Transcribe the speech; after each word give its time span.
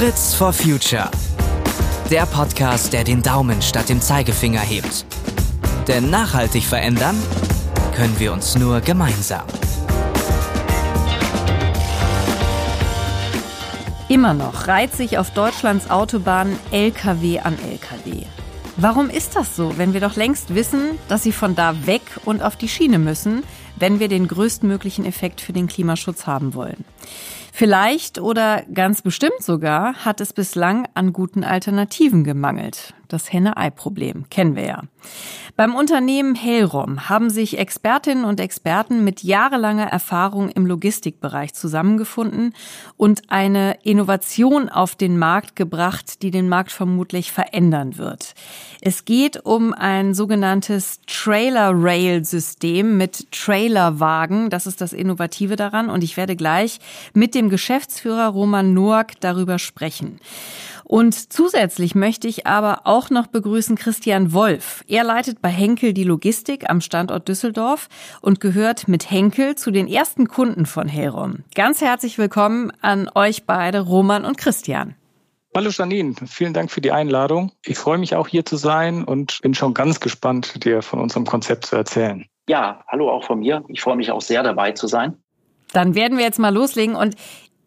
Fritz 0.00 0.32
for 0.32 0.50
Future. 0.50 1.10
Der 2.10 2.24
Podcast, 2.24 2.94
der 2.94 3.04
den 3.04 3.20
Daumen 3.20 3.60
statt 3.60 3.90
dem 3.90 4.00
Zeigefinger 4.00 4.60
hebt. 4.60 5.04
Denn 5.88 6.08
nachhaltig 6.08 6.64
verändern 6.64 7.14
können 7.94 8.18
wir 8.18 8.32
uns 8.32 8.56
nur 8.56 8.80
gemeinsam. 8.80 9.44
Immer 14.08 14.32
noch 14.32 14.68
reiht 14.68 14.94
sich 14.94 15.18
auf 15.18 15.32
Deutschlands 15.34 15.90
Autobahnen 15.90 16.58
LKW 16.70 17.40
an 17.40 17.58
LKW. 17.58 18.24
Warum 18.78 19.10
ist 19.10 19.36
das 19.36 19.54
so, 19.54 19.76
wenn 19.76 19.92
wir 19.92 20.00
doch 20.00 20.16
längst 20.16 20.54
wissen, 20.54 20.98
dass 21.08 21.24
sie 21.24 21.32
von 21.32 21.54
da 21.54 21.86
weg 21.86 22.00
und 22.24 22.40
auf 22.40 22.56
die 22.56 22.68
Schiene 22.68 22.98
müssen, 22.98 23.42
wenn 23.76 24.00
wir 24.00 24.08
den 24.08 24.28
größtmöglichen 24.28 25.04
Effekt 25.04 25.42
für 25.42 25.52
den 25.52 25.66
Klimaschutz 25.66 26.26
haben 26.26 26.54
wollen? 26.54 26.86
Vielleicht 27.60 28.18
oder 28.18 28.62
ganz 28.72 29.02
bestimmt 29.02 29.42
sogar 29.42 29.92
hat 30.06 30.22
es 30.22 30.32
bislang 30.32 30.88
an 30.94 31.12
guten 31.12 31.44
Alternativen 31.44 32.24
gemangelt. 32.24 32.94
Das 33.10 33.32
Henne-Ei-Problem 33.32 34.30
kennen 34.30 34.54
wir 34.54 34.64
ja. 34.64 34.82
Beim 35.56 35.74
Unternehmen 35.74 36.36
Hellrom 36.36 37.08
haben 37.08 37.28
sich 37.28 37.58
Expertinnen 37.58 38.24
und 38.24 38.38
Experten 38.38 39.02
mit 39.02 39.24
jahrelanger 39.24 39.88
Erfahrung 39.88 40.48
im 40.48 40.64
Logistikbereich 40.64 41.52
zusammengefunden 41.52 42.54
und 42.96 43.30
eine 43.30 43.76
Innovation 43.82 44.68
auf 44.68 44.94
den 44.94 45.18
Markt 45.18 45.56
gebracht, 45.56 46.22
die 46.22 46.30
den 46.30 46.48
Markt 46.48 46.70
vermutlich 46.70 47.32
verändern 47.32 47.98
wird. 47.98 48.34
Es 48.80 49.04
geht 49.04 49.44
um 49.44 49.74
ein 49.74 50.14
sogenanntes 50.14 51.00
Trailer-Rail-System 51.08 52.96
mit 52.96 53.32
Trailerwagen. 53.32 54.50
Das 54.50 54.68
ist 54.68 54.80
das 54.80 54.92
Innovative 54.92 55.56
daran. 55.56 55.90
Und 55.90 56.04
ich 56.04 56.16
werde 56.16 56.36
gleich 56.36 56.78
mit 57.12 57.34
dem 57.34 57.50
Geschäftsführer 57.50 58.28
Roman 58.28 58.72
Noack 58.72 59.20
darüber 59.20 59.58
sprechen. 59.58 60.20
Und 60.90 61.32
zusätzlich 61.32 61.94
möchte 61.94 62.26
ich 62.26 62.48
aber 62.48 62.80
auch 62.82 63.10
noch 63.10 63.28
begrüßen 63.28 63.76
Christian 63.76 64.32
Wolf. 64.32 64.82
Er 64.88 65.04
leitet 65.04 65.40
bei 65.40 65.48
Henkel 65.48 65.92
die 65.92 66.02
Logistik 66.02 66.68
am 66.68 66.80
Standort 66.80 67.28
Düsseldorf 67.28 67.88
und 68.22 68.40
gehört 68.40 68.88
mit 68.88 69.08
Henkel 69.08 69.54
zu 69.54 69.70
den 69.70 69.86
ersten 69.86 70.26
Kunden 70.26 70.66
von 70.66 70.88
Herom. 70.88 71.44
Ganz 71.54 71.80
herzlich 71.80 72.18
willkommen 72.18 72.72
an 72.80 73.08
euch 73.14 73.44
beide, 73.44 73.82
Roman 73.82 74.24
und 74.24 74.36
Christian. 74.36 74.96
Hallo 75.54 75.70
Janine, 75.70 76.16
vielen 76.26 76.54
Dank 76.54 76.72
für 76.72 76.80
die 76.80 76.90
Einladung. 76.90 77.52
Ich 77.64 77.78
freue 77.78 77.98
mich 77.98 78.16
auch 78.16 78.26
hier 78.26 78.44
zu 78.44 78.56
sein 78.56 79.04
und 79.04 79.38
bin 79.42 79.54
schon 79.54 79.74
ganz 79.74 80.00
gespannt, 80.00 80.64
dir 80.64 80.82
von 80.82 80.98
unserem 80.98 81.24
Konzept 81.24 81.66
zu 81.66 81.76
erzählen. 81.76 82.26
Ja, 82.48 82.82
hallo 82.88 83.12
auch 83.12 83.22
von 83.22 83.38
mir. 83.38 83.62
Ich 83.68 83.80
freue 83.80 83.94
mich 83.94 84.10
auch 84.10 84.22
sehr 84.22 84.42
dabei 84.42 84.72
zu 84.72 84.88
sein. 84.88 85.16
Dann 85.72 85.94
werden 85.94 86.18
wir 86.18 86.24
jetzt 86.24 86.40
mal 86.40 86.52
loslegen 86.52 86.96
und 86.96 87.14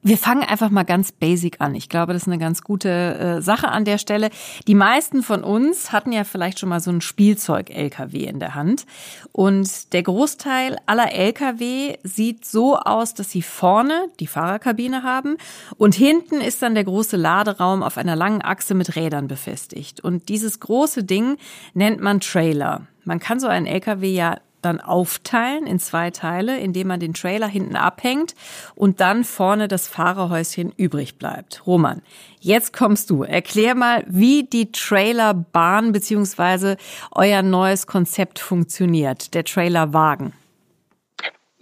wir 0.03 0.17
fangen 0.17 0.43
einfach 0.43 0.69
mal 0.69 0.83
ganz 0.83 1.11
basic 1.13 1.61
an. 1.61 1.75
Ich 1.75 1.87
glaube, 1.87 2.13
das 2.13 2.23
ist 2.23 2.27
eine 2.27 2.37
ganz 2.37 2.61
gute 2.61 2.89
äh, 2.89 3.41
Sache 3.41 3.69
an 3.69 3.85
der 3.85 3.97
Stelle. 3.97 4.29
Die 4.67 4.75
meisten 4.75 5.23
von 5.23 5.43
uns 5.43 5.93
hatten 5.93 6.11
ja 6.11 6.25
vielleicht 6.25 6.59
schon 6.59 6.69
mal 6.69 6.81
so 6.81 6.91
ein 6.91 6.99
Spielzeug-LKW 6.99 8.25
in 8.25 8.39
der 8.39 8.53
Hand. 8.53 8.85
Und 9.31 9.93
der 9.93 10.03
Großteil 10.03 10.77
aller 10.85 11.13
LKW 11.13 11.95
sieht 12.03 12.45
so 12.45 12.77
aus, 12.77 13.13
dass 13.13 13.31
sie 13.31 13.41
vorne 13.41 14.09
die 14.19 14.27
Fahrerkabine 14.27 15.03
haben 15.03 15.37
und 15.77 15.95
hinten 15.95 16.41
ist 16.41 16.61
dann 16.61 16.75
der 16.75 16.83
große 16.83 17.15
Laderaum 17.17 17.81
auf 17.81 17.97
einer 17.97 18.15
langen 18.15 18.41
Achse 18.41 18.73
mit 18.73 18.95
Rädern 18.95 19.27
befestigt. 19.27 20.01
Und 20.01 20.27
dieses 20.27 20.59
große 20.59 21.03
Ding 21.05 21.37
nennt 21.73 22.01
man 22.01 22.19
Trailer. 22.19 22.87
Man 23.05 23.19
kann 23.19 23.39
so 23.39 23.47
einen 23.47 23.65
LKW 23.65 24.13
ja 24.13 24.37
dann 24.65 24.79
aufteilen 24.79 25.67
in 25.67 25.79
zwei 25.79 26.11
Teile, 26.11 26.59
indem 26.59 26.87
man 26.87 26.99
den 26.99 27.13
Trailer 27.13 27.47
hinten 27.47 27.75
abhängt 27.75 28.35
und 28.75 28.99
dann 28.99 29.23
vorne 29.23 29.67
das 29.67 29.87
Fahrerhäuschen 29.87 30.71
übrig 30.75 31.17
bleibt. 31.17 31.65
Roman, 31.67 32.01
jetzt 32.39 32.73
kommst 32.73 33.09
du. 33.09 33.23
Erklär 33.23 33.75
mal, 33.75 34.03
wie 34.07 34.43
die 34.43 34.71
Trailerbahn 34.71 35.91
beziehungsweise 35.91 36.77
euer 37.11 37.41
neues 37.41 37.87
Konzept 37.87 38.39
funktioniert, 38.39 39.33
der 39.33 39.43
Trailerwagen. 39.43 40.33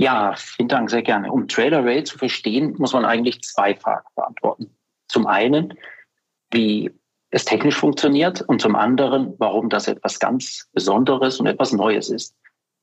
Ja, 0.02 0.34
vielen 0.36 0.68
Dank, 0.68 0.90
sehr 0.90 1.04
gerne. 1.04 1.32
Um 1.32 1.48
Trailer 1.48 1.86
Rail 1.86 2.04
zu 2.04 2.18
verstehen, 2.18 2.74
muss 2.80 2.94
man 2.94 3.06
eigentlich 3.06 3.44
zwei 3.44 3.76
Fragen 3.76 4.08
beantworten. 4.16 4.76
Zum 5.08 5.28
einen, 5.28 5.76
wie 6.50 6.90
es 7.30 7.46
technisch 7.46 7.76
funktioniert 7.76 8.42
und 8.42 8.62
zum 8.62 8.76
anderen, 8.76 9.36
warum 9.38 9.70
das 9.70 9.88
etwas 9.88 10.20
ganz 10.20 10.68
Besonderes 10.74 11.40
und 11.40 11.48
etwas 11.48 11.72
Neues 11.72 12.10
ist. 12.10 12.36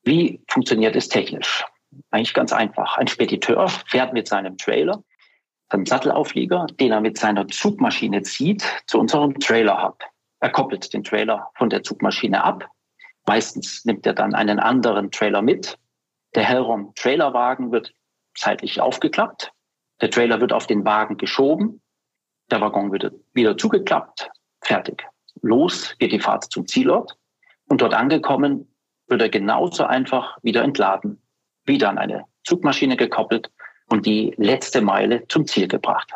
Wie 0.08 0.42
funktioniert 0.48 0.96
es 0.96 1.10
technisch? 1.10 1.66
Eigentlich 2.12 2.32
ganz 2.32 2.50
einfach. 2.50 2.96
Ein 2.96 3.08
Spediteur 3.08 3.68
fährt 3.68 4.14
mit 4.14 4.26
seinem 4.26 4.56
Trailer, 4.56 5.04
seinem 5.70 5.84
Sattelauflieger, 5.84 6.66
den 6.80 6.92
er 6.92 7.02
mit 7.02 7.18
seiner 7.18 7.46
Zugmaschine 7.46 8.22
zieht, 8.22 8.64
zu 8.86 8.98
unserem 8.98 9.38
Trailer-Hub. 9.38 10.02
Er 10.40 10.48
koppelt 10.48 10.94
den 10.94 11.04
Trailer 11.04 11.50
von 11.56 11.68
der 11.68 11.82
Zugmaschine 11.82 12.42
ab. 12.42 12.70
Meistens 13.26 13.84
nimmt 13.84 14.06
er 14.06 14.14
dann 14.14 14.34
einen 14.34 14.58
anderen 14.58 15.10
Trailer 15.10 15.42
mit. 15.42 15.76
Der 16.34 16.44
Hellrom 16.44 16.94
Trailerwagen 16.94 17.70
wird 17.70 17.92
zeitlich 18.34 18.80
aufgeklappt. 18.80 19.52
Der 20.00 20.10
Trailer 20.10 20.40
wird 20.40 20.54
auf 20.54 20.66
den 20.66 20.86
Wagen 20.86 21.18
geschoben. 21.18 21.82
Der 22.50 22.62
Waggon 22.62 22.92
wird 22.92 23.12
wieder 23.34 23.58
zugeklappt. 23.58 24.30
Fertig. 24.62 25.06
Los 25.42 25.94
geht 25.98 26.12
die 26.12 26.20
Fahrt 26.20 26.50
zum 26.50 26.66
Zielort. 26.66 27.14
Und 27.68 27.82
dort 27.82 27.92
angekommen 27.92 28.67
wird 29.08 29.22
er 29.22 29.28
genauso 29.28 29.84
einfach 29.84 30.38
wieder 30.42 30.62
entladen, 30.62 31.20
wieder 31.64 31.88
an 31.88 31.98
eine 31.98 32.24
Zugmaschine 32.44 32.96
gekoppelt 32.96 33.50
und 33.88 34.06
die 34.06 34.34
letzte 34.36 34.80
Meile 34.80 35.26
zum 35.28 35.46
Ziel 35.46 35.68
gebracht. 35.68 36.12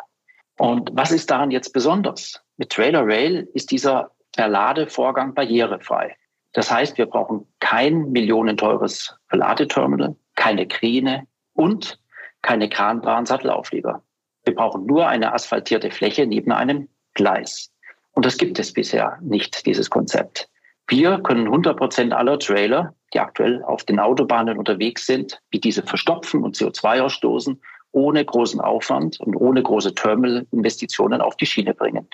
Und 0.57 0.91
was 0.93 1.11
ist 1.11 1.29
daran 1.31 1.51
jetzt 1.51 1.73
besonders? 1.73 2.41
Mit 2.57 2.69
Trailer 2.69 3.05
Rail 3.05 3.47
ist 3.53 3.71
dieser 3.71 4.11
Verladevorgang 4.35 5.33
barrierefrei. 5.33 6.15
Das 6.53 6.71
heißt, 6.71 6.97
wir 6.97 7.07
brauchen 7.07 7.47
kein 7.59 8.11
millionenteures 8.11 9.15
Verladeterminal, 9.27 10.15
keine 10.35 10.67
Kräne 10.67 11.27
und 11.53 11.99
keine 12.41 12.69
kranbaren 12.69 13.25
Sattelauflieger. 13.25 14.03
Wir 14.43 14.53
brauchen 14.53 14.85
nur 14.85 15.07
eine 15.07 15.33
asphaltierte 15.33 15.89
Fläche 15.89 16.27
neben 16.27 16.51
einem 16.51 16.89
Gleis. 17.13 17.71
Und 18.11 18.25
das 18.25 18.37
gibt 18.37 18.59
es 18.59 18.73
bisher 18.73 19.17
nicht, 19.21 19.65
dieses 19.65 19.89
Konzept. 19.89 20.49
Wir 20.87 21.19
können 21.19 21.45
100 21.45 21.77
Prozent 21.77 22.13
aller 22.13 22.39
Trailer, 22.39 22.93
die 23.13 23.19
aktuell 23.19 23.63
auf 23.63 23.83
den 23.83 23.99
Autobahnen 23.99 24.57
unterwegs 24.57 25.05
sind, 25.05 25.39
wie 25.49 25.59
diese 25.59 25.83
verstopfen 25.83 26.43
und 26.43 26.55
CO2 26.55 27.01
ausstoßen, 27.01 27.61
ohne 27.91 28.25
großen 28.25 28.59
Aufwand 28.59 29.19
und 29.19 29.35
ohne 29.35 29.63
große 29.63 29.93
Terminalinvestitionen 29.93 31.21
auf 31.21 31.37
die 31.37 31.45
Schiene 31.45 31.73
bringen. 31.73 32.07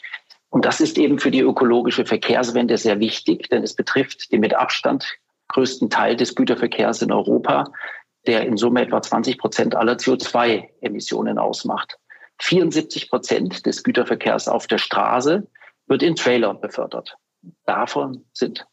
Und 0.50 0.66
das 0.66 0.82
ist 0.82 0.98
eben 0.98 1.20
für 1.20 1.32
die 1.32 1.42
ökologische 1.42 2.06
Verkehrswende 2.06 2.78
sehr 2.78 3.00
wichtig, 3.00 3.50
denn 3.50 3.64
es 3.64 3.76
betrifft 3.76 4.32
den 4.32 4.42
mit 4.42 4.54
Abstand 4.54 5.06
größten 5.50 5.90
Teil 5.90 6.16
des 6.16 6.36
Güterverkehrs 6.36 7.02
in 7.02 7.12
Europa, 7.12 7.66
der 8.28 8.46
in 8.46 8.58
Summe 8.58 8.82
etwa 8.82 9.02
20 9.02 9.38
Prozent 9.38 9.76
aller 9.76 9.94
CO2-Emissionen 9.94 11.38
ausmacht. 11.38 11.98
74 12.40 13.10
Prozent 13.10 13.66
des 13.66 13.84
Güterverkehrs 13.84 14.48
auf 14.48 14.68
der 14.68 14.78
Straße 14.78 15.48
wird 15.88 16.04
in 16.04 16.16
Trailern 16.16 16.62
befördert. 16.62 17.18
Davon 17.66 18.26
sind 18.34 18.66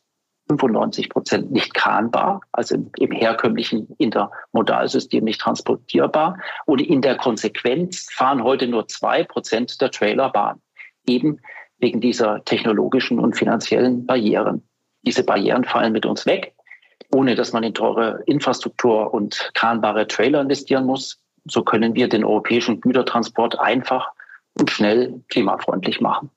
95 0.49 1.09
Prozent 1.09 1.51
nicht 1.51 1.75
kranbar, 1.75 2.41
also 2.53 2.77
im, 2.99 3.11
herkömmlichen 3.11 3.89
Intermodalsystem 3.99 5.25
nicht 5.25 5.41
transportierbar. 5.41 6.39
Und 6.67 6.81
in 6.81 7.03
der 7.03 7.17
Konsequenz 7.17 8.09
fahren 8.13 8.45
heute 8.45 8.69
nur 8.69 8.87
zwei 8.89 9.25
Prozent 9.25 9.81
der 9.81 9.91
Trailer 9.91 10.31
Bahn, 10.31 10.61
eben 11.07 11.41
wegen 11.79 12.01
dieser 12.01 12.45
technologischen 12.45 13.19
und 13.19 13.37
finanziellen 13.37 14.07
Barrieren. 14.07 14.63
Diese 15.03 15.25
Barrieren 15.25 15.65
fallen 15.65 15.93
mit 15.93 16.07
uns 16.07 16.27
weg, 16.27 16.55
ohne 17.13 17.35
dass 17.35 17.53
man 17.53 17.63
in 17.63 17.75
teure 17.75 18.23
Infrastruktur 18.27 19.13
und 19.13 19.51
kranbare 19.55 20.07
Trailer 20.07 20.41
investieren 20.41 20.87
muss. 20.87 21.21
So 21.45 21.63
können 21.63 21.95
wir 21.95 22.09
den 22.09 22.25
europäischen 22.25 22.81
Gütertransport 22.81 23.59
einfach 23.59 24.11
und 24.59 24.71
schnell 24.71 25.23
klimafreundlich 25.29 26.01
machen. 26.01 26.31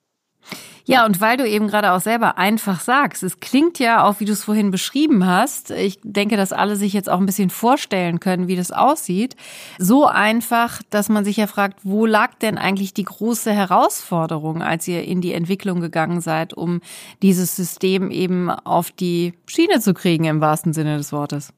Ja, 0.90 1.06
und 1.06 1.20
weil 1.20 1.36
du 1.36 1.46
eben 1.46 1.68
gerade 1.68 1.92
auch 1.92 2.00
selber 2.00 2.36
einfach 2.36 2.80
sagst, 2.80 3.22
es 3.22 3.38
klingt 3.38 3.78
ja 3.78 4.04
auch, 4.04 4.18
wie 4.18 4.24
du 4.24 4.32
es 4.32 4.42
vorhin 4.42 4.72
beschrieben 4.72 5.24
hast, 5.26 5.70
ich 5.70 6.00
denke, 6.02 6.36
dass 6.36 6.52
alle 6.52 6.74
sich 6.74 6.92
jetzt 6.92 7.08
auch 7.08 7.20
ein 7.20 7.26
bisschen 7.26 7.50
vorstellen 7.50 8.18
können, 8.18 8.48
wie 8.48 8.56
das 8.56 8.72
aussieht, 8.72 9.36
so 9.78 10.06
einfach, 10.06 10.82
dass 10.90 11.08
man 11.08 11.24
sich 11.24 11.36
ja 11.36 11.46
fragt, 11.46 11.80
wo 11.84 12.06
lag 12.06 12.34
denn 12.42 12.58
eigentlich 12.58 12.92
die 12.92 13.04
große 13.04 13.52
Herausforderung, 13.52 14.62
als 14.62 14.88
ihr 14.88 15.04
in 15.04 15.20
die 15.20 15.32
Entwicklung 15.32 15.80
gegangen 15.80 16.20
seid, 16.20 16.54
um 16.54 16.80
dieses 17.22 17.54
System 17.54 18.10
eben 18.10 18.50
auf 18.50 18.90
die 18.90 19.34
Schiene 19.46 19.78
zu 19.78 19.94
kriegen, 19.94 20.24
im 20.24 20.40
wahrsten 20.40 20.72
Sinne 20.72 20.96
des 20.96 21.12
Wortes? 21.12 21.52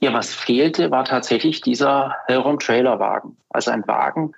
Ja, 0.00 0.12
was 0.12 0.34
fehlte, 0.34 0.90
war 0.90 1.04
tatsächlich 1.04 1.60
dieser 1.60 2.16
Hellrom-Trailerwagen. 2.26 3.36
Also 3.50 3.70
ein 3.70 3.86
Wagen, 3.86 4.32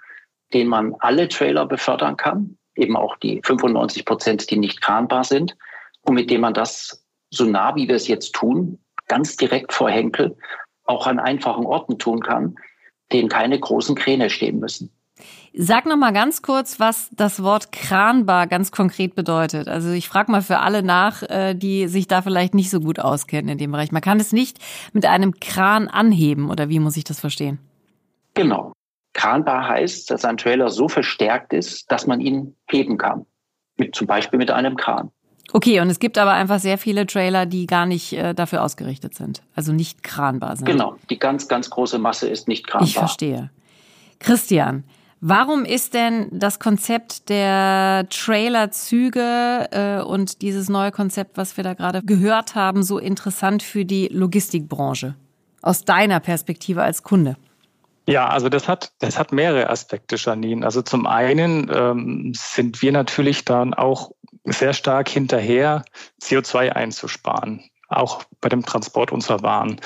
den 0.52 0.68
man 0.68 0.94
alle 0.98 1.28
Trailer 1.28 1.64
befördern 1.64 2.18
kann, 2.18 2.58
eben 2.76 2.96
auch 2.96 3.16
die 3.16 3.40
95 3.44 4.04
Prozent, 4.04 4.50
die 4.50 4.58
nicht 4.58 4.80
kranbar 4.80 5.24
sind 5.24 5.56
und 6.02 6.14
mit 6.14 6.30
dem 6.30 6.40
man 6.40 6.54
das 6.54 7.04
so 7.30 7.44
nah, 7.44 7.74
wie 7.76 7.88
wir 7.88 7.96
es 7.96 8.08
jetzt 8.08 8.34
tun, 8.34 8.78
ganz 9.08 9.36
direkt 9.36 9.72
vor 9.72 9.90
Henkel 9.90 10.36
auch 10.84 11.06
an 11.06 11.18
einfachen 11.18 11.66
Orten 11.66 11.98
tun 11.98 12.20
kann, 12.20 12.56
denen 13.12 13.28
keine 13.28 13.58
großen 13.58 13.94
Kräne 13.94 14.30
stehen 14.30 14.58
müssen. 14.58 14.90
Sag 15.56 15.86
noch 15.86 15.96
mal 15.96 16.12
ganz 16.12 16.42
kurz, 16.42 16.80
was 16.80 17.08
das 17.12 17.40
Wort 17.42 17.70
Kranbar 17.70 18.48
ganz 18.48 18.72
konkret 18.72 19.14
bedeutet. 19.14 19.68
Also 19.68 19.90
ich 19.90 20.08
frage 20.08 20.32
mal 20.32 20.42
für 20.42 20.58
alle 20.58 20.82
nach, 20.82 21.22
äh, 21.22 21.54
die 21.54 21.86
sich 21.86 22.08
da 22.08 22.22
vielleicht 22.22 22.54
nicht 22.54 22.70
so 22.70 22.80
gut 22.80 22.98
auskennen 22.98 23.50
in 23.50 23.58
dem 23.58 23.70
Bereich. 23.70 23.92
Man 23.92 24.02
kann 24.02 24.18
es 24.18 24.32
nicht 24.32 24.58
mit 24.92 25.06
einem 25.06 25.38
Kran 25.38 25.86
anheben 25.86 26.50
oder 26.50 26.68
wie 26.68 26.80
muss 26.80 26.96
ich 26.96 27.04
das 27.04 27.20
verstehen? 27.20 27.60
Genau. 28.34 28.72
Kranbar 29.24 29.66
heißt, 29.68 30.10
dass 30.10 30.26
ein 30.26 30.36
Trailer 30.36 30.68
so 30.68 30.86
verstärkt 30.86 31.54
ist, 31.54 31.90
dass 31.90 32.06
man 32.06 32.20
ihn 32.20 32.56
heben 32.68 32.98
kann. 32.98 33.24
Mit, 33.78 33.94
zum 33.94 34.06
Beispiel 34.06 34.38
mit 34.38 34.50
einem 34.50 34.76
Kran. 34.76 35.10
Okay, 35.52 35.80
und 35.80 35.88
es 35.88 35.98
gibt 35.98 36.18
aber 36.18 36.32
einfach 36.32 36.58
sehr 36.58 36.76
viele 36.76 37.06
Trailer, 37.06 37.46
die 37.46 37.66
gar 37.66 37.86
nicht 37.86 38.12
äh, 38.12 38.34
dafür 38.34 38.62
ausgerichtet 38.62 39.14
sind, 39.14 39.42
also 39.54 39.72
nicht 39.72 40.02
kranbar 40.02 40.56
sind. 40.56 40.66
Genau, 40.66 40.96
die 41.08 41.18
ganz, 41.18 41.48
ganz 41.48 41.70
große 41.70 41.98
Masse 41.98 42.28
ist 42.28 42.48
nicht 42.48 42.66
kranbar. 42.66 42.86
Ich 42.86 42.94
verstehe. 42.94 43.50
Christian, 44.20 44.84
warum 45.20 45.64
ist 45.64 45.94
denn 45.94 46.28
das 46.30 46.58
Konzept 46.60 47.30
der 47.30 48.06
Trailerzüge 48.10 49.68
äh, 49.70 50.02
und 50.02 50.42
dieses 50.42 50.68
neue 50.68 50.92
Konzept, 50.92 51.38
was 51.38 51.56
wir 51.56 51.64
da 51.64 51.72
gerade 51.72 52.02
gehört 52.02 52.54
haben, 52.54 52.82
so 52.82 52.98
interessant 52.98 53.62
für 53.62 53.86
die 53.86 54.08
Logistikbranche? 54.08 55.14
Aus 55.62 55.86
deiner 55.86 56.20
Perspektive 56.20 56.82
als 56.82 57.02
Kunde? 57.02 57.36
Ja, 58.06 58.28
also 58.28 58.48
das 58.48 58.68
hat, 58.68 58.92
das 58.98 59.18
hat 59.18 59.32
mehrere 59.32 59.70
Aspekte, 59.70 60.16
Janine. 60.16 60.64
Also 60.64 60.82
zum 60.82 61.06
einen 61.06 61.70
ähm, 61.72 62.32
sind 62.34 62.82
wir 62.82 62.92
natürlich 62.92 63.44
dann 63.44 63.72
auch 63.72 64.10
sehr 64.44 64.74
stark 64.74 65.08
hinterher, 65.08 65.84
CO2 66.22 66.70
einzusparen, 66.70 67.62
auch 67.88 68.24
bei 68.40 68.50
dem 68.50 68.64
Transport 68.64 69.10
unserer 69.10 69.42
Waren. 69.42 69.80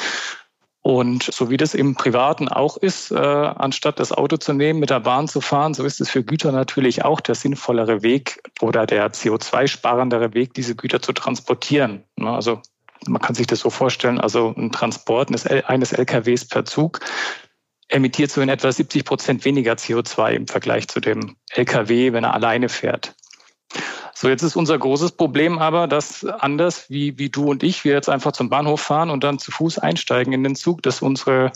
Und 0.82 1.24
so 1.24 1.50
wie 1.50 1.56
das 1.56 1.74
im 1.74 1.94
Privaten 1.94 2.48
auch 2.48 2.76
ist, 2.76 3.10
äh, 3.10 3.16
anstatt 3.16 4.00
das 4.00 4.10
Auto 4.10 4.36
zu 4.36 4.52
nehmen, 4.52 4.80
mit 4.80 4.90
der 4.90 5.00
Bahn 5.00 5.28
zu 5.28 5.40
fahren, 5.40 5.74
so 5.74 5.84
ist 5.84 6.00
es 6.00 6.08
für 6.08 6.24
Güter 6.24 6.50
natürlich 6.50 7.04
auch 7.04 7.20
der 7.20 7.34
sinnvollere 7.34 8.02
Weg 8.02 8.40
oder 8.60 8.86
der 8.86 9.12
CO2-sparendere 9.12 10.34
Weg, 10.34 10.54
diese 10.54 10.74
Güter 10.74 11.02
zu 11.02 11.12
transportieren. 11.12 12.04
Ne, 12.16 12.30
also 12.30 12.62
man 13.06 13.20
kann 13.20 13.34
sich 13.34 13.46
das 13.46 13.60
so 13.60 13.70
vorstellen, 13.70 14.20
also 14.20 14.54
ein 14.56 14.72
Transport 14.72 15.28
eines 15.66 15.92
LKWs 15.92 16.46
per 16.46 16.64
Zug 16.64 17.00
emittiert 17.88 18.30
so 18.30 18.40
in 18.40 18.48
etwa 18.48 18.70
70 18.70 19.04
Prozent 19.04 19.44
weniger 19.44 19.74
CO2 19.74 20.32
im 20.32 20.46
Vergleich 20.46 20.88
zu 20.88 21.00
dem 21.00 21.36
LKW, 21.50 22.12
wenn 22.12 22.24
er 22.24 22.34
alleine 22.34 22.68
fährt. 22.68 23.14
So, 24.20 24.28
jetzt 24.28 24.42
ist 24.42 24.56
unser 24.56 24.76
großes 24.76 25.12
Problem 25.12 25.60
aber, 25.60 25.86
dass 25.86 26.24
anders 26.24 26.90
wie, 26.90 27.18
wie 27.18 27.28
du 27.28 27.48
und 27.50 27.62
ich, 27.62 27.84
wir 27.84 27.92
jetzt 27.92 28.08
einfach 28.08 28.32
zum 28.32 28.48
Bahnhof 28.48 28.80
fahren 28.80 29.10
und 29.10 29.22
dann 29.22 29.38
zu 29.38 29.52
Fuß 29.52 29.78
einsteigen 29.78 30.32
in 30.32 30.42
den 30.42 30.56
Zug, 30.56 30.82
dass 30.82 31.02
unsere 31.02 31.52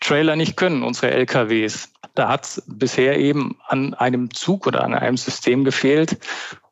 Trailer 0.00 0.34
nicht 0.34 0.56
können, 0.56 0.82
unsere 0.82 1.12
LKWs. 1.12 1.90
Da 2.14 2.28
hat 2.28 2.44
es 2.44 2.62
bisher 2.66 3.18
eben 3.18 3.56
an 3.68 3.94
einem 3.94 4.34
Zug 4.34 4.66
oder 4.66 4.82
an 4.82 4.94
einem 4.94 5.16
System 5.16 5.62
gefehlt, 5.62 6.18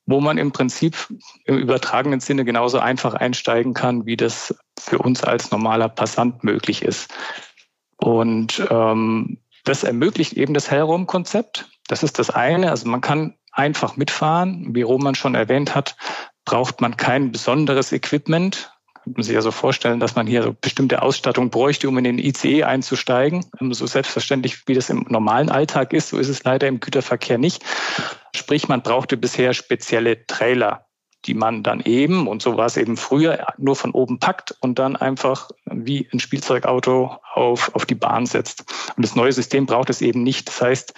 wo 0.04 0.20
man 0.20 0.36
im 0.36 0.50
Prinzip 0.50 0.96
im 1.44 1.58
übertragenen 1.58 2.18
Sinne 2.18 2.44
genauso 2.44 2.80
einfach 2.80 3.14
einsteigen 3.14 3.72
kann, 3.72 4.06
wie 4.06 4.16
das 4.16 4.52
für 4.78 4.98
uns 4.98 5.22
als 5.22 5.52
normaler 5.52 5.88
Passant 5.88 6.42
möglich 6.42 6.82
ist. 6.82 7.08
Und 8.00 8.66
ähm, 8.70 9.38
das 9.64 9.84
ermöglicht 9.84 10.32
eben 10.32 10.54
das 10.54 10.70
Hellraum-Konzept. 10.70 11.68
Das 11.86 12.02
ist 12.02 12.18
das 12.18 12.30
eine. 12.30 12.70
Also 12.70 12.88
man 12.88 13.00
kann 13.00 13.34
einfach 13.52 13.96
mitfahren. 13.96 14.74
Wie 14.74 14.82
Roman 14.82 15.14
schon 15.14 15.34
erwähnt 15.34 15.74
hat, 15.74 15.96
braucht 16.44 16.80
man 16.80 16.96
kein 16.96 17.30
besonderes 17.30 17.92
Equipment. 17.92 18.72
Kann 18.94 19.14
man 19.14 19.22
sich 19.22 19.34
ja 19.34 19.42
so 19.42 19.50
vorstellen, 19.50 20.00
dass 20.00 20.14
man 20.14 20.26
hier 20.26 20.42
so 20.42 20.54
bestimmte 20.58 21.02
Ausstattung 21.02 21.50
bräuchte, 21.50 21.88
um 21.88 21.98
in 21.98 22.04
den 22.04 22.18
ICE 22.18 22.64
einzusteigen. 22.64 23.44
So 23.70 23.86
selbstverständlich, 23.86 24.66
wie 24.66 24.74
das 24.74 24.90
im 24.90 25.06
normalen 25.08 25.50
Alltag 25.50 25.92
ist, 25.92 26.08
so 26.08 26.18
ist 26.18 26.28
es 26.28 26.44
leider 26.44 26.68
im 26.68 26.80
Güterverkehr 26.80 27.38
nicht. 27.38 27.62
Sprich, 28.34 28.68
man 28.68 28.82
brauchte 28.82 29.16
bisher 29.16 29.52
spezielle 29.52 30.26
Trailer 30.26 30.86
die 31.26 31.34
man 31.34 31.62
dann 31.62 31.80
eben, 31.80 32.26
und 32.26 32.42
so 32.42 32.56
war 32.56 32.66
es 32.66 32.76
eben 32.76 32.96
früher, 32.96 33.46
nur 33.58 33.76
von 33.76 33.90
oben 33.92 34.18
packt 34.18 34.56
und 34.60 34.78
dann 34.78 34.96
einfach 34.96 35.50
wie 35.66 36.08
ein 36.12 36.20
Spielzeugauto 36.20 37.16
auf, 37.34 37.74
auf 37.74 37.84
die 37.86 37.94
Bahn 37.94 38.26
setzt. 38.26 38.64
Und 38.96 39.04
das 39.04 39.14
neue 39.14 39.32
System 39.32 39.66
braucht 39.66 39.90
es 39.90 40.00
eben 40.00 40.22
nicht. 40.22 40.48
Das 40.48 40.62
heißt, 40.62 40.94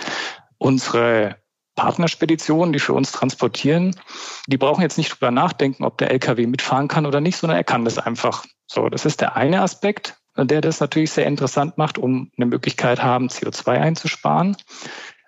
unsere 0.58 1.36
Partnerspeditionen, 1.74 2.72
die 2.72 2.78
für 2.78 2.92
uns 2.92 3.12
transportieren, 3.12 3.98
die 4.46 4.58
brauchen 4.58 4.82
jetzt 4.82 4.98
nicht 4.98 5.12
drüber 5.12 5.30
nachdenken, 5.30 5.84
ob 5.84 5.98
der 5.98 6.10
LKW 6.10 6.46
mitfahren 6.46 6.88
kann 6.88 7.06
oder 7.06 7.20
nicht, 7.20 7.36
sondern 7.36 7.56
er 7.56 7.64
kann 7.64 7.84
das 7.84 7.98
einfach. 7.98 8.44
So, 8.66 8.88
das 8.88 9.04
ist 9.04 9.20
der 9.20 9.36
eine 9.36 9.62
Aspekt, 9.62 10.16
der 10.36 10.60
das 10.60 10.80
natürlich 10.80 11.10
sehr 11.10 11.26
interessant 11.26 11.78
macht, 11.78 11.98
um 11.98 12.30
eine 12.36 12.46
Möglichkeit 12.46 13.02
haben, 13.02 13.28
CO2 13.28 13.70
einzusparen. 13.70 14.56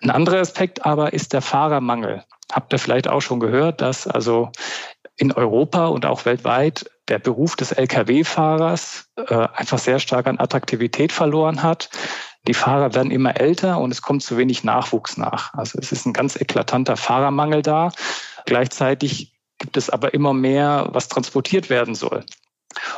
Ein 0.01 0.11
anderer 0.11 0.39
Aspekt 0.39 0.85
aber 0.85 1.13
ist 1.13 1.33
der 1.33 1.41
Fahrermangel. 1.41 2.23
Habt 2.51 2.73
ihr 2.73 2.79
vielleicht 2.79 3.07
auch 3.07 3.21
schon 3.21 3.39
gehört, 3.39 3.81
dass 3.81 4.07
also 4.07 4.51
in 5.17 5.31
Europa 5.31 5.87
und 5.87 6.05
auch 6.05 6.25
weltweit 6.25 6.89
der 7.07 7.19
Beruf 7.19 7.55
des 7.55 7.71
Lkw-Fahrers 7.71 9.09
äh, 9.15 9.47
einfach 9.53 9.79
sehr 9.79 9.99
stark 9.99 10.27
an 10.27 10.39
Attraktivität 10.39 11.11
verloren 11.11 11.63
hat. 11.63 11.89
Die 12.47 12.53
Fahrer 12.53 12.93
werden 12.93 13.11
immer 13.11 13.39
älter 13.39 13.79
und 13.79 13.91
es 13.91 14.01
kommt 14.01 14.23
zu 14.23 14.37
wenig 14.37 14.63
Nachwuchs 14.63 15.17
nach. 15.17 15.53
Also 15.53 15.79
es 15.79 15.91
ist 15.91 16.05
ein 16.05 16.13
ganz 16.13 16.35
eklatanter 16.35 16.97
Fahrermangel 16.97 17.61
da. 17.61 17.91
Gleichzeitig 18.45 19.33
gibt 19.57 19.77
es 19.77 19.89
aber 19.89 20.13
immer 20.13 20.33
mehr, 20.33 20.89
was 20.91 21.07
transportiert 21.07 21.69
werden 21.69 21.95
soll. 21.95 22.23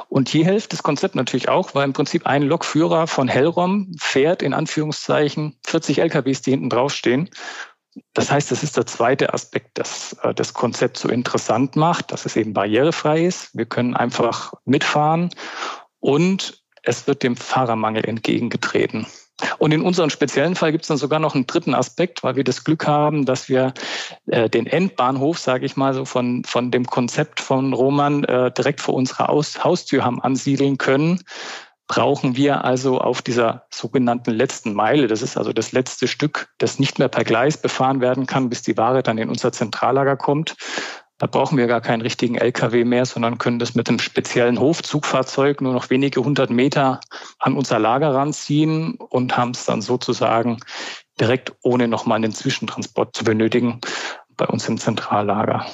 Und 0.09 0.27
hier 0.27 0.43
hilft 0.43 0.73
das 0.73 0.81
Konzept 0.81 1.15
natürlich 1.15 1.49
auch, 1.49 1.75
weil 1.75 1.85
im 1.85 1.93
Prinzip 1.93 2.25
ein 2.25 2.41
Lokführer 2.41 3.05
von 3.05 3.27
Hellrom 3.27 3.95
fährt 3.99 4.41
in 4.41 4.53
Anführungszeichen 4.53 5.59
40 5.67 5.99
LKWs, 5.99 6.41
die 6.41 6.51
hinten 6.51 6.69
draufstehen 6.69 7.29
das 8.13 8.31
heißt, 8.31 8.51
das 8.51 8.63
ist 8.63 8.77
der 8.77 8.85
zweite 8.85 9.33
Aspekt, 9.33 9.77
das 9.77 10.13
äh, 10.23 10.33
das 10.33 10.53
Konzept 10.53 10.97
so 10.97 11.09
interessant 11.09 11.75
macht, 11.75 12.11
dass 12.11 12.25
es 12.25 12.35
eben 12.35 12.53
barrierefrei 12.53 13.25
ist. 13.25 13.55
Wir 13.55 13.65
können 13.65 13.95
einfach 13.95 14.53
mitfahren 14.65 15.29
und 15.99 16.63
es 16.83 17.07
wird 17.07 17.23
dem 17.23 17.35
Fahrermangel 17.35 18.07
entgegengetreten. 18.07 19.07
Und 19.59 19.71
in 19.71 19.81
unserem 19.81 20.09
speziellen 20.09 20.55
Fall 20.55 20.71
gibt 20.71 20.83
es 20.83 20.87
dann 20.87 20.97
sogar 20.97 21.19
noch 21.19 21.35
einen 21.35 21.45
dritten 21.45 21.75
Aspekt, 21.75 22.23
weil 22.23 22.35
wir 22.35 22.43
das 22.43 22.63
Glück 22.63 22.87
haben, 22.87 23.25
dass 23.25 23.49
wir 23.49 23.73
äh, 24.25 24.49
den 24.49 24.65
Endbahnhof, 24.65 25.37
sage 25.37 25.65
ich 25.65 25.75
mal 25.75 25.93
so, 25.93 26.05
von, 26.05 26.43
von 26.43 26.71
dem 26.71 26.87
Konzept 26.87 27.39
von 27.39 27.73
Roman 27.73 28.23
äh, 28.23 28.51
direkt 28.51 28.81
vor 28.81 28.95
unserer 28.95 29.29
Aus 29.29 29.63
Haustür 29.63 30.03
haben 30.03 30.21
ansiedeln 30.21 30.79
können 30.79 31.21
brauchen 31.87 32.35
wir 32.35 32.65
also 32.65 32.99
auf 32.99 33.21
dieser 33.21 33.65
sogenannten 33.69 34.31
letzten 34.31 34.73
Meile, 34.73 35.07
das 35.07 35.21
ist 35.21 35.37
also 35.37 35.53
das 35.53 35.71
letzte 35.71 36.07
Stück, 36.07 36.49
das 36.57 36.79
nicht 36.79 36.99
mehr 36.99 37.07
per 37.07 37.23
Gleis 37.23 37.57
befahren 37.57 38.01
werden 38.01 38.25
kann, 38.25 38.49
bis 38.49 38.61
die 38.61 38.77
Ware 38.77 39.03
dann 39.03 39.17
in 39.17 39.29
unser 39.29 39.51
Zentrallager 39.51 40.17
kommt. 40.17 40.55
Da 41.17 41.25
brauchen 41.25 41.57
wir 41.57 41.65
gar 41.65 41.81
keinen 41.81 42.01
richtigen 42.01 42.35
LKW 42.35 42.83
mehr, 42.83 43.05
sondern 43.05 43.39
können 43.39 43.57
das 43.57 43.73
mit 43.73 43.89
einem 43.89 43.99
speziellen 43.99 44.59
Hofzugfahrzeug 44.59 45.61
nur 45.61 45.73
noch 45.73 45.89
wenige 45.89 46.21
hundert 46.23 46.51
Meter 46.51 46.99
an 47.39 47.55
unser 47.55 47.79
Lager 47.79 48.13
ranziehen 48.13 48.95
und 48.95 49.35
haben 49.35 49.51
es 49.51 49.65
dann 49.65 49.81
sozusagen 49.81 50.59
direkt 51.19 51.53
ohne 51.63 51.87
nochmal 51.87 52.17
einen 52.17 52.33
Zwischentransport 52.33 53.15
zu 53.15 53.23
benötigen 53.23 53.81
bei 54.35 54.45
uns 54.45 54.69
im 54.69 54.77
Zentrallager. 54.77 55.65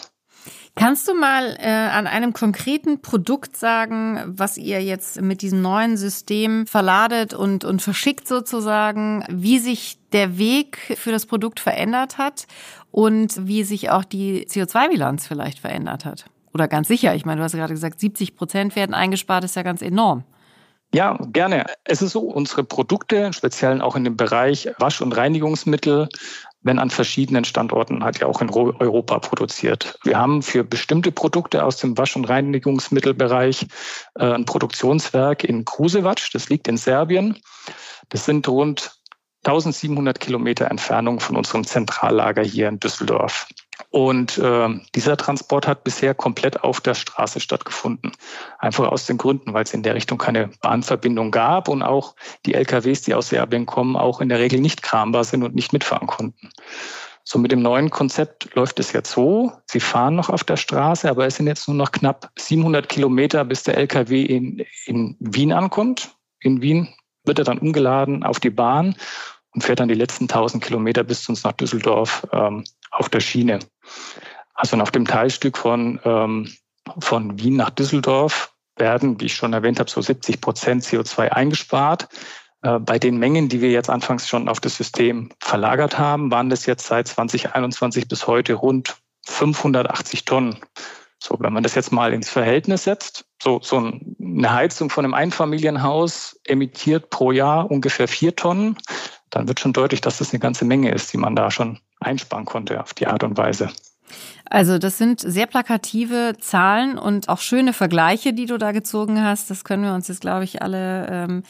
Kannst 0.75 1.07
du 1.07 1.13
mal 1.13 1.55
äh, 1.59 1.67
an 1.67 2.07
einem 2.07 2.33
konkreten 2.33 3.01
Produkt 3.01 3.55
sagen, 3.57 4.23
was 4.25 4.57
ihr 4.57 4.83
jetzt 4.83 5.21
mit 5.21 5.43
diesem 5.43 5.61
neuen 5.61 5.97
System 5.97 6.65
verladet 6.65 7.35
und, 7.35 7.63
und 7.63 7.81
verschickt 7.81 8.27
sozusagen, 8.27 9.23
wie 9.29 9.59
sich 9.59 9.99
der 10.13 10.39
Weg 10.39 10.77
für 10.97 11.11
das 11.11 11.27
Produkt 11.27 11.59
verändert 11.59 12.17
hat 12.17 12.47
und 12.91 13.47
wie 13.47 13.63
sich 13.63 13.91
auch 13.91 14.03
die 14.03 14.47
CO2-Bilanz 14.47 15.27
vielleicht 15.27 15.59
verändert 15.59 16.05
hat? 16.05 16.25
Oder 16.55 16.67
ganz 16.67 16.87
sicher, 16.87 17.13
ich 17.13 17.25
meine, 17.25 17.37
du 17.37 17.43
hast 17.43 17.53
gerade 17.53 17.73
gesagt, 17.73 17.99
70 17.99 18.35
Prozent 18.35 18.75
werden 18.75 18.95
eingespart, 18.95 19.43
ist 19.43 19.55
ja 19.55 19.63
ganz 19.63 19.83
enorm. 19.83 20.23
Ja, 20.93 21.17
gerne. 21.31 21.65
Es 21.83 22.03
ist 22.03 22.11
so, 22.11 22.19
unsere 22.21 22.63
Produkte, 22.63 23.33
speziell 23.33 23.81
auch 23.81 23.95
in 23.95 24.03
dem 24.03 24.15
Bereich 24.15 24.69
Wasch- 24.77 25.01
und 25.01 25.11
Reinigungsmittel, 25.11 26.07
wenn 26.63 26.79
an 26.79 26.89
verschiedenen 26.89 27.45
Standorten 27.45 28.03
halt 28.03 28.19
ja 28.19 28.27
auch 28.27 28.41
in 28.41 28.49
Europa 28.49 29.19
produziert. 29.19 29.99
Wir 30.03 30.17
haben 30.17 30.41
für 30.41 30.63
bestimmte 30.63 31.11
Produkte 31.11 31.63
aus 31.63 31.77
dem 31.77 31.97
Wasch- 31.97 32.15
und 32.15 32.25
Reinigungsmittelbereich 32.25 33.67
äh, 34.15 34.33
ein 34.33 34.45
Produktionswerk 34.45 35.43
in 35.43 35.65
Krusevac, 35.65 36.29
das 36.33 36.49
liegt 36.49 36.67
in 36.67 36.77
Serbien. 36.77 37.37
Das 38.09 38.25
sind 38.25 38.47
rund 38.47 38.91
1700 39.45 40.19
Kilometer 40.19 40.71
Entfernung 40.71 41.19
von 41.19 41.35
unserem 41.35 41.65
Zentrallager 41.65 42.43
hier 42.43 42.69
in 42.69 42.79
Düsseldorf. 42.79 43.47
Und 43.89 44.37
äh, 44.37 44.69
dieser 44.95 45.17
Transport 45.17 45.67
hat 45.67 45.83
bisher 45.83 46.13
komplett 46.13 46.63
auf 46.63 46.79
der 46.79 46.93
Straße 46.93 47.39
stattgefunden. 47.39 48.11
Einfach 48.59 48.87
aus 48.87 49.05
den 49.05 49.17
Gründen, 49.17 49.53
weil 49.53 49.63
es 49.63 49.73
in 49.73 49.83
der 49.83 49.95
Richtung 49.95 50.17
keine 50.17 50.49
Bahnverbindung 50.61 51.31
gab 51.31 51.67
und 51.67 51.83
auch 51.83 52.15
die 52.45 52.53
LKWs, 52.53 53.01
die 53.01 53.13
aus 53.13 53.29
Serbien 53.29 53.65
kommen, 53.65 53.95
auch 53.95 54.21
in 54.21 54.29
der 54.29 54.39
Regel 54.39 54.61
nicht 54.61 54.81
krambar 54.81 55.23
sind 55.23 55.43
und 55.43 55.55
nicht 55.55 55.73
mitfahren 55.73 56.07
konnten. 56.07 56.49
So 57.25 57.39
mit 57.39 57.51
dem 57.51 57.61
neuen 57.61 57.89
Konzept 57.89 58.53
läuft 58.53 58.79
es 58.79 58.91
jetzt 58.91 59.11
so. 59.11 59.51
Sie 59.65 59.79
fahren 59.79 60.15
noch 60.15 60.29
auf 60.29 60.43
der 60.43 60.57
Straße, 60.57 61.09
aber 61.09 61.25
es 61.25 61.35
sind 61.35 61.47
jetzt 61.47 61.67
nur 61.67 61.77
noch 61.77 61.91
knapp 61.91 62.31
700 62.37 62.87
Kilometer, 62.89 63.45
bis 63.45 63.63
der 63.63 63.77
LKW 63.77 64.23
in, 64.23 64.65
in 64.85 65.15
Wien 65.19 65.53
ankommt. 65.53 66.15
In 66.39 66.61
Wien 66.61 66.93
wird 67.23 67.39
er 67.39 67.45
dann 67.45 67.59
umgeladen 67.59 68.23
auf 68.23 68.39
die 68.39 68.49
Bahn 68.49 68.95
und 69.53 69.63
fährt 69.63 69.79
dann 69.79 69.89
die 69.89 69.93
letzten 69.93 70.25
1000 70.25 70.63
Kilometer 70.63 71.03
bis 71.03 71.23
zu 71.23 71.31
uns 71.31 71.43
nach 71.43 71.53
Düsseldorf 71.53 72.27
ähm, 72.31 72.63
auf 72.91 73.09
der 73.09 73.19
Schiene. 73.19 73.59
Also 74.53 74.77
auf 74.77 74.91
dem 74.91 75.05
Teilstück 75.05 75.57
von, 75.57 75.99
ähm, 76.03 76.51
von 76.99 77.39
Wien 77.39 77.55
nach 77.55 77.69
Düsseldorf 77.71 78.53
werden, 78.77 79.19
wie 79.19 79.25
ich 79.25 79.35
schon 79.35 79.53
erwähnt 79.53 79.79
habe, 79.79 79.89
so 79.89 80.01
70 80.01 80.41
Prozent 80.41 80.83
CO2 80.83 81.29
eingespart. 81.29 82.07
Äh, 82.61 82.79
bei 82.79 82.97
den 82.97 83.17
Mengen, 83.17 83.49
die 83.49 83.61
wir 83.61 83.71
jetzt 83.71 83.89
anfangs 83.89 84.27
schon 84.27 84.49
auf 84.49 84.59
das 84.59 84.75
System 84.77 85.29
verlagert 85.39 85.97
haben, 85.97 86.31
waren 86.31 86.49
das 86.49 86.65
jetzt 86.65 86.87
seit 86.87 87.07
2021 87.07 88.07
bis 88.07 88.27
heute 88.27 88.53
rund 88.55 88.95
580 89.25 90.25
Tonnen. 90.25 90.59
So, 91.19 91.37
wenn 91.39 91.53
man 91.53 91.63
das 91.63 91.75
jetzt 91.75 91.93
mal 91.93 92.11
ins 92.11 92.29
Verhältnis 92.29 92.83
setzt, 92.83 93.25
so, 93.41 93.61
so 93.61 93.77
eine 93.77 94.53
Heizung 94.53 94.89
von 94.89 95.05
einem 95.05 95.13
Einfamilienhaus 95.13 96.37
emittiert 96.43 97.09
pro 97.09 97.31
Jahr 97.31 97.71
ungefähr 97.71 98.09
vier 98.09 98.35
Tonnen, 98.35 98.77
dann 99.35 99.47
wird 99.47 99.59
schon 99.59 99.73
deutlich, 99.73 100.01
dass 100.01 100.19
das 100.19 100.31
eine 100.31 100.39
ganze 100.39 100.65
Menge 100.65 100.91
ist, 100.91 101.11
die 101.11 101.17
man 101.17 101.35
da 101.35 101.49
schon 101.49 101.79
einsparen 101.99 102.45
konnte 102.45 102.79
auf 102.81 102.93
die 102.93 103.07
Art 103.07 103.23
und 103.23 103.37
Weise. 103.37 103.69
Also 104.49 104.77
das 104.77 104.97
sind 104.97 105.19
sehr 105.19 105.47
plakative 105.47 106.33
Zahlen 106.39 106.97
und 106.97 107.29
auch 107.29 107.39
schöne 107.39 107.73
Vergleiche, 107.73 108.33
die 108.33 108.45
du 108.45 108.57
da 108.57 108.71
gezogen 108.71 109.23
hast. 109.23 109.49
Das 109.49 109.63
können 109.63 109.83
wir 109.83 109.93
uns 109.93 110.07
jetzt, 110.09 110.21
glaube 110.21 110.43
ich, 110.43 110.61
alle 110.61 111.07
ähm, 111.09 111.43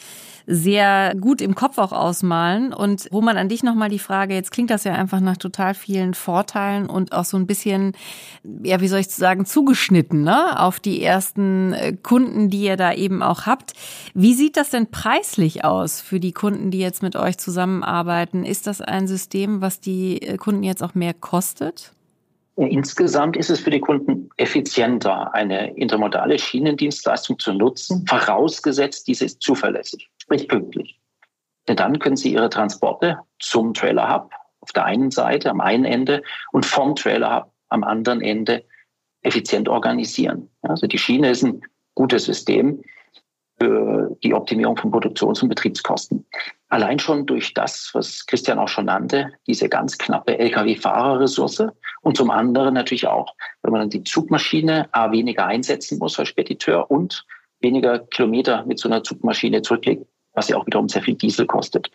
sehr 0.46 1.14
gut 1.14 1.40
im 1.40 1.54
Kopf 1.54 1.78
auch 1.78 1.92
ausmalen. 1.92 2.72
Und 2.72 3.08
wo 3.10 3.20
man 3.20 3.36
an 3.36 3.48
dich 3.48 3.62
nochmal 3.62 3.88
die 3.88 3.98
Frage, 3.98 4.34
jetzt 4.34 4.52
klingt 4.52 4.70
das 4.70 4.84
ja 4.84 4.94
einfach 4.94 5.20
nach 5.20 5.36
total 5.36 5.74
vielen 5.74 6.14
Vorteilen 6.14 6.86
und 6.86 7.12
auch 7.12 7.24
so 7.24 7.36
ein 7.36 7.46
bisschen, 7.46 7.92
ja, 8.62 8.80
wie 8.80 8.88
soll 8.88 9.00
ich 9.00 9.08
sagen, 9.08 9.46
zugeschnitten, 9.46 10.22
ne, 10.22 10.58
auf 10.60 10.80
die 10.80 11.02
ersten 11.02 11.72
äh, 11.72 11.92
Kunden, 11.94 12.50
die 12.50 12.62
ihr 12.62 12.76
da 12.76 12.92
eben 12.92 13.22
auch 13.22 13.46
habt. 13.46 13.72
Wie 14.14 14.34
sieht 14.34 14.56
das 14.56 14.70
denn 14.70 14.90
preislich 14.90 15.64
aus 15.64 16.00
für 16.00 16.20
die 16.20 16.32
Kunden, 16.32 16.70
die 16.70 16.78
jetzt 16.78 17.02
mit 17.02 17.16
euch 17.16 17.38
zusammenarbeiten? 17.38 18.44
Ist 18.44 18.66
das 18.66 18.80
ein 18.80 19.08
System, 19.08 19.60
was 19.60 19.80
die 19.80 20.22
äh, 20.22 20.36
Kunden 20.36 20.62
jetzt 20.62 20.82
auch 20.82 20.94
mehr 20.94 21.14
kostet? 21.14 21.93
Insgesamt 22.56 23.36
ist 23.36 23.50
es 23.50 23.60
für 23.60 23.70
die 23.70 23.80
Kunden 23.80 24.28
effizienter, 24.36 25.34
eine 25.34 25.76
intermodale 25.76 26.38
Schienendienstleistung 26.38 27.38
zu 27.38 27.52
nutzen, 27.52 28.06
vorausgesetzt, 28.06 29.08
diese 29.08 29.24
ist 29.24 29.42
zuverlässig, 29.42 30.08
sprich 30.18 30.46
pünktlich. 30.46 31.00
Denn 31.66 31.76
dann 31.76 31.98
können 31.98 32.16
Sie 32.16 32.32
Ihre 32.32 32.50
Transporte 32.50 33.18
zum 33.40 33.74
Trailer 33.74 34.12
Hub 34.12 34.30
auf 34.60 34.72
der 34.72 34.84
einen 34.84 35.10
Seite, 35.10 35.50
am 35.50 35.60
einen 35.60 35.84
Ende 35.84 36.22
und 36.52 36.64
vom 36.64 36.94
Trailer 36.94 37.34
Hub 37.34 37.52
am 37.70 37.82
anderen 37.82 38.20
Ende 38.20 38.64
effizient 39.22 39.68
organisieren. 39.68 40.48
Also 40.62 40.86
die 40.86 40.98
Schiene 40.98 41.30
ist 41.30 41.42
ein 41.42 41.60
gutes 41.94 42.24
System 42.24 42.82
für 43.58 44.16
die 44.22 44.34
Optimierung 44.34 44.76
von 44.76 44.90
Produktions- 44.90 45.42
und 45.42 45.48
Betriebskosten. 45.48 46.26
Allein 46.68 46.98
schon 46.98 47.26
durch 47.26 47.54
das, 47.54 47.90
was 47.92 48.26
Christian 48.26 48.58
auch 48.58 48.68
schon 48.68 48.86
nannte, 48.86 49.32
diese 49.46 49.68
ganz 49.68 49.96
knappe 49.96 50.38
Lkw-Fahrerressource 50.38 51.68
und 52.02 52.16
zum 52.16 52.30
anderen 52.30 52.74
natürlich 52.74 53.06
auch, 53.06 53.34
wenn 53.62 53.72
man 53.72 53.82
dann 53.82 53.90
die 53.90 54.02
Zugmaschine 54.02 54.88
A 54.92 55.12
weniger 55.12 55.46
einsetzen 55.46 55.98
muss 55.98 56.18
als 56.18 56.28
Spediteur 56.28 56.90
und 56.90 57.24
weniger 57.60 58.00
Kilometer 58.00 58.64
mit 58.66 58.78
so 58.78 58.88
einer 58.88 59.04
Zugmaschine 59.04 59.62
zurücklegt, 59.62 60.06
was 60.32 60.48
ja 60.48 60.56
auch 60.56 60.66
wiederum 60.66 60.88
sehr 60.88 61.02
viel 61.02 61.14
Diesel 61.14 61.46
kostet. 61.46 61.90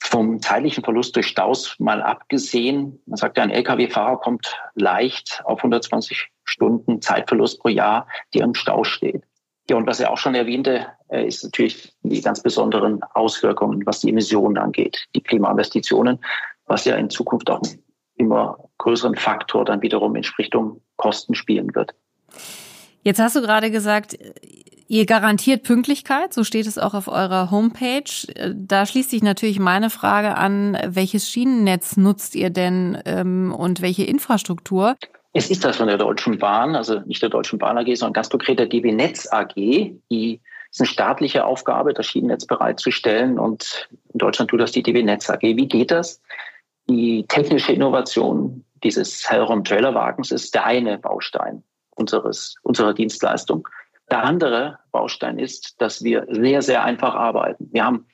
Vom 0.00 0.40
zeitlichen 0.40 0.82
Verlust 0.82 1.14
durch 1.14 1.28
Staus 1.28 1.76
mal 1.78 2.02
abgesehen, 2.02 3.00
man 3.06 3.16
sagt 3.16 3.36
ja, 3.36 3.44
ein 3.44 3.50
Lkw-Fahrer 3.50 4.18
kommt 4.18 4.58
leicht 4.74 5.42
auf 5.44 5.58
120 5.58 6.30
Stunden 6.44 7.00
Zeitverlust 7.00 7.60
pro 7.60 7.68
Jahr, 7.68 8.08
die 8.34 8.40
im 8.40 8.54
Stau 8.54 8.84
steht. 8.84 9.22
Ja, 9.70 9.76
und 9.76 9.86
was 9.86 10.00
er 10.00 10.10
auch 10.10 10.18
schon 10.18 10.34
erwähnte, 10.34 10.86
äh, 11.08 11.26
ist 11.26 11.44
natürlich 11.44 11.94
die 12.02 12.20
ganz 12.20 12.42
besonderen 12.42 13.02
Auswirkungen, 13.14 13.84
was 13.86 14.00
die 14.00 14.10
Emissionen 14.10 14.58
angeht, 14.58 15.06
die 15.14 15.22
Klimainvestitionen, 15.22 16.18
was 16.66 16.84
ja 16.84 16.96
in 16.96 17.10
Zukunft 17.10 17.48
auch 17.50 17.62
einen 17.62 17.82
immer 18.16 18.58
größeren 18.78 19.16
Faktor 19.16 19.64
dann 19.64 19.82
wiederum 19.82 20.16
in 20.16 20.24
Richtung 20.38 20.80
Kosten 20.96 21.34
spielen 21.34 21.74
wird. 21.74 21.94
Jetzt 23.02 23.20
hast 23.20 23.36
du 23.36 23.40
gerade 23.40 23.70
gesagt, 23.70 24.16
ihr 24.86 25.06
garantiert 25.06 25.64
Pünktlichkeit, 25.64 26.32
so 26.32 26.44
steht 26.44 26.66
es 26.66 26.78
auch 26.78 26.94
auf 26.94 27.08
eurer 27.08 27.50
Homepage. 27.50 28.04
Da 28.54 28.86
schließt 28.86 29.10
sich 29.10 29.22
natürlich 29.22 29.58
meine 29.58 29.90
Frage 29.90 30.36
an, 30.36 30.78
welches 30.86 31.28
Schienennetz 31.28 31.96
nutzt 31.96 32.34
ihr 32.34 32.50
denn 32.50 32.98
ähm, 33.06 33.54
und 33.56 33.82
welche 33.82 34.04
Infrastruktur? 34.04 34.96
Es 35.32 35.50
ist 35.50 35.64
das 35.64 35.76
von 35.76 35.86
der 35.86 35.98
Deutschen 35.98 36.38
Bahn, 36.38 36.76
also 36.76 37.00
nicht 37.00 37.22
der 37.22 37.30
Deutschen 37.30 37.58
Bahn 37.58 37.78
AG, 37.78 37.94
sondern 37.94 38.12
ganz 38.12 38.28
konkret 38.28 38.58
der 38.58 38.66
DB 38.66 38.92
Netz 38.92 39.26
AG, 39.32 39.54
die 39.54 40.40
ist 40.70 40.80
eine 40.80 40.86
staatliche 40.86 41.44
Aufgabe, 41.44 41.94
das 41.94 42.06
Schienennetz 42.06 42.46
bereitzustellen. 42.46 43.38
Und 43.38 43.88
in 44.12 44.18
Deutschland 44.18 44.50
tut 44.50 44.60
das 44.60 44.72
die 44.72 44.82
DB 44.82 45.02
Netz 45.02 45.28
AG. 45.28 45.42
Wie 45.42 45.68
geht 45.68 45.90
das? 45.90 46.20
Die 46.88 47.26
technische 47.28 47.72
Innovation 47.72 48.64
dieses 48.82 49.30
Hellraum-Trailerwagens 49.30 50.32
ist 50.32 50.54
der 50.54 50.66
eine 50.66 50.98
Baustein 50.98 51.62
unseres, 51.90 52.56
unserer 52.62 52.94
Dienstleistung. 52.94 53.68
Der 54.10 54.24
andere 54.24 54.78
Baustein 54.90 55.38
ist, 55.38 55.80
dass 55.80 56.02
wir 56.02 56.26
sehr, 56.28 56.62
sehr 56.62 56.84
einfach 56.84 57.14
arbeiten. 57.14 57.68
Wir 57.72 57.84
haben 57.84 58.06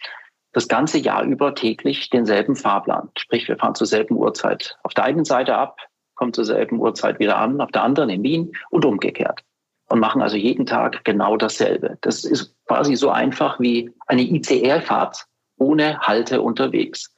das 0.53 0.69
ganze 0.69 0.99
Jahr 0.99 1.23
über 1.25 1.55
täglich 1.55 2.11
denselben 2.11 2.57
Fahrplan. 2.57 3.11
Sprich, 3.17 3.49
wir 3.49 3.57
fahren 3.57 3.75
zur 3.75 3.87
selben 3.87 4.17
Uhrzeit 4.17 4.79
auf 4.83 4.95
der 4.95 5.05
einen 5.05 5.25
Seite 5.25 5.57
ab, 5.57 5.79
kommt 6.19 6.35
zur 6.37 6.45
selben 6.45 6.81
Uhrzeit 6.81 7.19
wieder 7.19 7.39
an, 7.39 7.61
auf 7.61 7.71
der 7.71 7.85
anderen 7.85 8.11
in 8.11 8.23
Wien 8.23 8.53
und 8.71 8.85
umgekehrt. 8.85 9.45
Und 9.89 10.01
machen 10.01 10.21
also 10.21 10.37
jeden 10.37 10.67
Tag 10.67 11.05
genau 11.05 11.39
dasselbe. 11.39 11.97
Das 12.03 12.25
ist 12.25 12.55
quasi 12.67 12.95
so 12.95 13.09
einfach 13.09 13.59
wie 13.59 13.91
eine 14.07 14.23
ICR-Fahrt 14.23 15.25
ohne 15.57 15.99
Halte 16.01 16.43
unterwegs. 16.43 17.15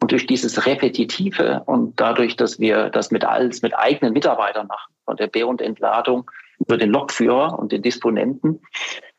Und 0.00 0.12
durch 0.12 0.26
dieses 0.26 0.64
Repetitive 0.64 1.62
und 1.66 2.00
dadurch, 2.00 2.36
dass 2.36 2.58
wir 2.58 2.88
das 2.90 3.10
mit 3.10 3.24
alles 3.24 3.60
mit 3.62 3.76
eigenen 3.76 4.12
Mitarbeitern 4.12 4.66
machen, 4.66 4.94
von 5.04 5.16
der 5.16 5.26
Be- 5.26 5.46
und 5.46 5.60
Entladung 5.60 6.30
über 6.58 6.78
den 6.78 6.90
Lokführer 6.90 7.58
und 7.58 7.72
den 7.72 7.82
Disponenten, 7.82 8.60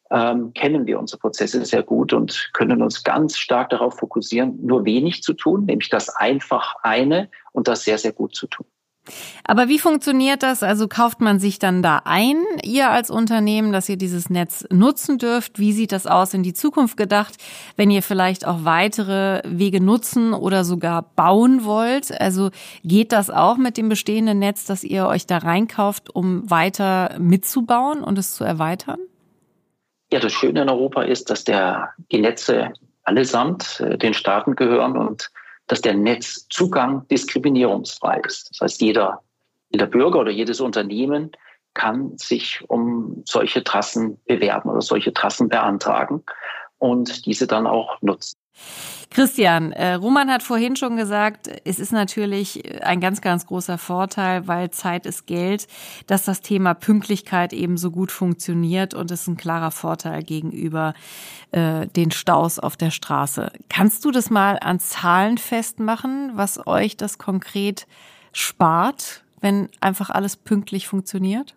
ähm, 0.10 0.54
kennen 0.54 0.88
wir 0.88 1.00
unsere 1.00 1.20
Prozesse 1.20 1.66
sehr 1.66 1.84
gut 1.84 2.14
und 2.14 2.50
können 2.54 2.82
uns 2.82 3.04
ganz 3.04 3.38
stark 3.38 3.70
darauf 3.70 3.98
fokussieren, 3.98 4.58
nur 4.66 4.86
wenig 4.86 5.22
zu 5.22 5.34
tun, 5.34 5.66
nämlich 5.66 5.90
das 5.90 6.10
einfach 6.10 6.76
eine 6.84 7.30
und 7.52 7.68
das 7.68 7.84
sehr, 7.84 7.98
sehr 7.98 8.14
gut 8.14 8.34
zu 8.34 8.48
tun. 8.48 8.66
Aber 9.44 9.68
wie 9.68 9.80
funktioniert 9.80 10.44
das? 10.44 10.64
Also 10.64 10.88
kauft 10.88 11.22
man 11.22 11.40
sich 11.40 11.60
dann 11.60 11.82
da 11.82 12.02
ein, 12.06 12.38
ihr 12.64 12.90
als 12.90 13.10
Unternehmen, 13.10 13.72
dass 13.72 13.90
ihr 13.90 13.98
dieses 13.98 14.30
Netz 14.30 14.66
nutzen 14.72 15.18
dürft? 15.18 15.60
Wie 15.60 15.72
sieht 15.72 15.92
das 15.92 16.08
aus 16.08 16.34
in 16.34 16.44
die 16.44 16.54
Zukunft 16.54 16.98
gedacht, 16.98 17.36
wenn 17.76 17.92
ihr 17.92 18.04
vielleicht 18.04 18.46
auch 18.46 18.64
weitere 18.64 19.42
Wege 19.46 19.82
nutzen 19.82 20.34
oder 20.34 20.64
sogar 20.64 21.04
bauen 21.16 21.64
wollt? 21.64 22.20
Also 22.20 22.52
geht 22.84 23.12
das 23.12 23.30
auch 23.30 23.58
mit 23.58 23.78
dem 23.78 23.90
bestehenden 23.90 24.40
Netz, 24.40 24.66
dass 24.66 24.84
ihr 24.84 25.08
euch 25.08 25.26
da 25.26 25.38
reinkauft, 25.38 26.14
um 26.14 26.50
weiter 26.50 27.16
mitzubauen 27.20 28.04
und 28.04 28.18
es 28.18 28.36
zu 28.36 28.44
erweitern? 28.44 29.00
Ja, 30.12 30.20
das 30.20 30.32
Schöne 30.32 30.62
in 30.62 30.70
Europa 30.70 31.04
ist, 31.04 31.30
dass 31.30 31.44
der, 31.44 31.90
die 32.12 32.20
Netze 32.22 32.72
allesamt 33.04 33.80
äh, 33.80 33.98
den 33.98 34.14
Staaten 34.14 34.56
gehören 34.56 34.98
und 34.98 35.32
dass 35.68 35.82
der 35.82 35.94
Netzzugang 35.94 37.08
diskriminierungsfrei 37.10 38.22
ist. 38.26 38.50
Das 38.52 38.62
heißt, 38.62 38.82
jeder, 38.82 39.22
jeder 39.70 39.86
Bürger 39.86 40.20
oder 40.20 40.32
jedes 40.32 40.62
Unternehmen 40.62 41.32
kann 41.74 42.18
sich 42.18 42.64
um 42.70 43.22
solche 43.26 43.64
Trassen 43.64 44.20
bewerben 44.26 44.70
oder 44.70 44.82
solche 44.82 45.14
Trassen 45.14 45.50
beantragen 45.50 46.24
und 46.80 47.26
diese 47.26 47.48
dann 47.48 47.68
auch 47.68 48.02
nutzen. 48.02 48.38
Christian, 49.10 49.72
äh, 49.72 49.94
Roman 49.94 50.30
hat 50.30 50.44
vorhin 50.44 50.76
schon 50.76 50.98
gesagt, 50.98 51.50
es 51.64 51.80
ist 51.80 51.92
natürlich 51.92 52.84
ein 52.84 53.00
ganz, 53.00 53.22
ganz 53.22 53.46
großer 53.46 53.78
Vorteil, 53.78 54.48
weil 54.48 54.70
Zeit 54.72 55.06
ist 55.06 55.26
Geld, 55.26 55.68
dass 56.08 56.26
das 56.26 56.42
Thema 56.42 56.74
Pünktlichkeit 56.74 57.54
eben 57.54 57.78
so 57.78 57.90
gut 57.90 58.12
funktioniert 58.12 58.94
und 58.94 59.10
es 59.10 59.22
ist 59.22 59.28
ein 59.28 59.38
klarer 59.38 59.72
Vorteil 59.72 60.24
gegenüber 60.24 60.94
äh, 61.52 61.88
den 61.88 62.12
Staus 62.12 62.60
auf 62.60 62.78
der 62.78 62.92
Straße. 62.92 63.52
Kannst 63.70 64.04
du 64.06 64.12
das 64.12 64.30
mal 64.30 64.60
an 64.60 64.80
Zahlen 64.80 65.38
festmachen, 65.38 66.32
was 66.36 66.68
euch 66.68 66.98
das 66.98 67.18
konkret 67.18 67.88
spart, 68.34 69.24
wenn 69.40 69.70
einfach 69.80 70.10
alles 70.10 70.36
pünktlich 70.36 70.88
funktioniert? 70.88 71.57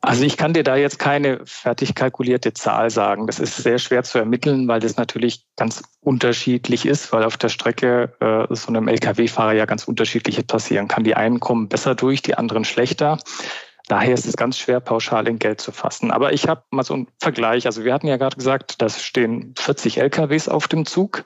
Also 0.00 0.22
ich 0.22 0.36
kann 0.36 0.52
dir 0.52 0.62
da 0.62 0.76
jetzt 0.76 1.00
keine 1.00 1.40
fertig 1.44 1.96
kalkulierte 1.96 2.52
Zahl 2.52 2.88
sagen. 2.88 3.26
Das 3.26 3.40
ist 3.40 3.56
sehr 3.56 3.78
schwer 3.78 4.04
zu 4.04 4.18
ermitteln, 4.18 4.68
weil 4.68 4.78
das 4.78 4.96
natürlich 4.96 5.44
ganz 5.56 5.82
unterschiedlich 6.00 6.86
ist, 6.86 7.12
weil 7.12 7.24
auf 7.24 7.36
der 7.36 7.48
Strecke 7.48 8.14
äh, 8.20 8.54
so 8.54 8.68
einem 8.68 8.86
Lkw-Fahrer 8.86 9.54
ja 9.54 9.66
ganz 9.66 9.84
unterschiedliches 9.84 10.44
passieren 10.44 10.86
kann. 10.86 11.02
Die 11.02 11.16
einen 11.16 11.40
kommen 11.40 11.68
besser 11.68 11.96
durch, 11.96 12.22
die 12.22 12.36
anderen 12.36 12.64
schlechter. 12.64 13.18
Daher 13.88 14.14
ist 14.14 14.26
es 14.26 14.36
ganz 14.36 14.58
schwer, 14.58 14.80
pauschal 14.80 15.26
in 15.26 15.38
Geld 15.38 15.60
zu 15.60 15.72
fassen. 15.72 16.12
Aber 16.12 16.32
ich 16.32 16.46
habe 16.46 16.62
mal 16.70 16.84
so 16.84 16.94
einen 16.94 17.08
Vergleich. 17.18 17.66
Also 17.66 17.84
wir 17.84 17.92
hatten 17.92 18.06
ja 18.06 18.18
gerade 18.18 18.36
gesagt, 18.36 18.80
da 18.80 18.88
stehen 18.88 19.54
40 19.58 19.98
LKWs 19.98 20.48
auf 20.48 20.68
dem 20.68 20.86
Zug. 20.86 21.24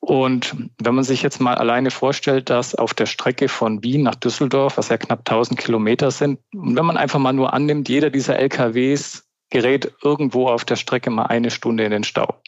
Und 0.00 0.54
wenn 0.80 0.94
man 0.94 1.04
sich 1.04 1.22
jetzt 1.22 1.40
mal 1.40 1.54
alleine 1.54 1.90
vorstellt, 1.90 2.50
dass 2.50 2.74
auf 2.74 2.94
der 2.94 3.06
Strecke 3.06 3.48
von 3.48 3.82
Wien 3.82 4.02
nach 4.02 4.14
Düsseldorf, 4.14 4.78
was 4.78 4.88
ja 4.88 4.96
knapp 4.96 5.20
1000 5.20 5.58
Kilometer 5.58 6.10
sind, 6.10 6.38
und 6.54 6.76
wenn 6.76 6.86
man 6.86 6.96
einfach 6.96 7.18
mal 7.18 7.32
nur 7.32 7.52
annimmt, 7.52 7.88
jeder 7.88 8.10
dieser 8.10 8.38
LKWs 8.38 9.28
gerät 9.50 9.92
irgendwo 10.02 10.48
auf 10.48 10.64
der 10.64 10.76
Strecke 10.76 11.10
mal 11.10 11.26
eine 11.26 11.50
Stunde 11.50 11.84
in 11.84 11.90
den 11.90 12.04
Stau, 12.04 12.40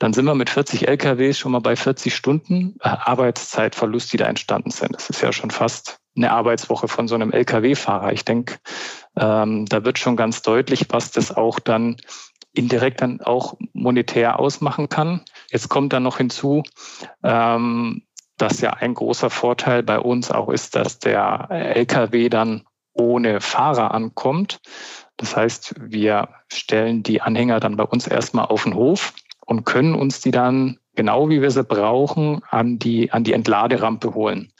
dann 0.00 0.14
sind 0.14 0.24
wir 0.24 0.34
mit 0.34 0.50
40 0.50 0.88
LKWs 0.88 1.38
schon 1.38 1.52
mal 1.52 1.60
bei 1.60 1.76
40 1.76 2.14
Stunden 2.14 2.76
äh, 2.80 2.88
Arbeitszeitverlust, 2.88 4.12
die 4.12 4.16
da 4.16 4.26
entstanden 4.26 4.70
sind. 4.70 4.94
Das 4.94 5.10
ist 5.10 5.20
ja 5.20 5.32
schon 5.32 5.50
fast 5.50 5.98
eine 6.16 6.32
Arbeitswoche 6.32 6.88
von 6.88 7.06
so 7.06 7.14
einem 7.14 7.32
Lkw-Fahrer. 7.32 8.12
Ich 8.12 8.24
denke, 8.24 8.58
ähm, 9.16 9.66
da 9.66 9.84
wird 9.84 9.98
schon 9.98 10.16
ganz 10.16 10.42
deutlich, 10.42 10.86
was 10.88 11.10
das 11.10 11.36
auch 11.36 11.60
dann 11.60 11.96
indirekt 12.52 13.00
dann 13.00 13.20
auch 13.20 13.56
monetär 13.72 14.38
ausmachen 14.38 14.88
kann. 14.88 15.22
Jetzt 15.50 15.68
kommt 15.68 15.92
dann 15.92 16.02
noch 16.02 16.18
hinzu, 16.18 16.62
ähm, 17.22 18.02
dass 18.36 18.60
ja 18.60 18.72
ein 18.74 18.94
großer 18.94 19.30
Vorteil 19.30 19.82
bei 19.82 19.98
uns 19.98 20.30
auch 20.30 20.48
ist, 20.48 20.74
dass 20.74 20.98
der 20.98 21.48
Lkw 21.50 22.28
dann 22.28 22.62
ohne 22.92 23.40
Fahrer 23.40 23.92
ankommt. 23.92 24.60
Das 25.16 25.36
heißt, 25.36 25.74
wir 25.78 26.28
stellen 26.48 27.02
die 27.02 27.20
Anhänger 27.20 27.60
dann 27.60 27.76
bei 27.76 27.84
uns 27.84 28.06
erstmal 28.06 28.46
auf 28.46 28.64
den 28.64 28.74
Hof 28.74 29.12
und 29.46 29.64
können 29.64 29.94
uns 29.94 30.20
die 30.20 30.30
dann 30.30 30.78
genau 30.96 31.28
wie 31.28 31.40
wir 31.40 31.50
sie 31.50 31.64
brauchen 31.64 32.42
an 32.50 32.78
die, 32.78 33.12
an 33.12 33.24
die 33.24 33.32
Entladerampe 33.32 34.14
holen. 34.14 34.52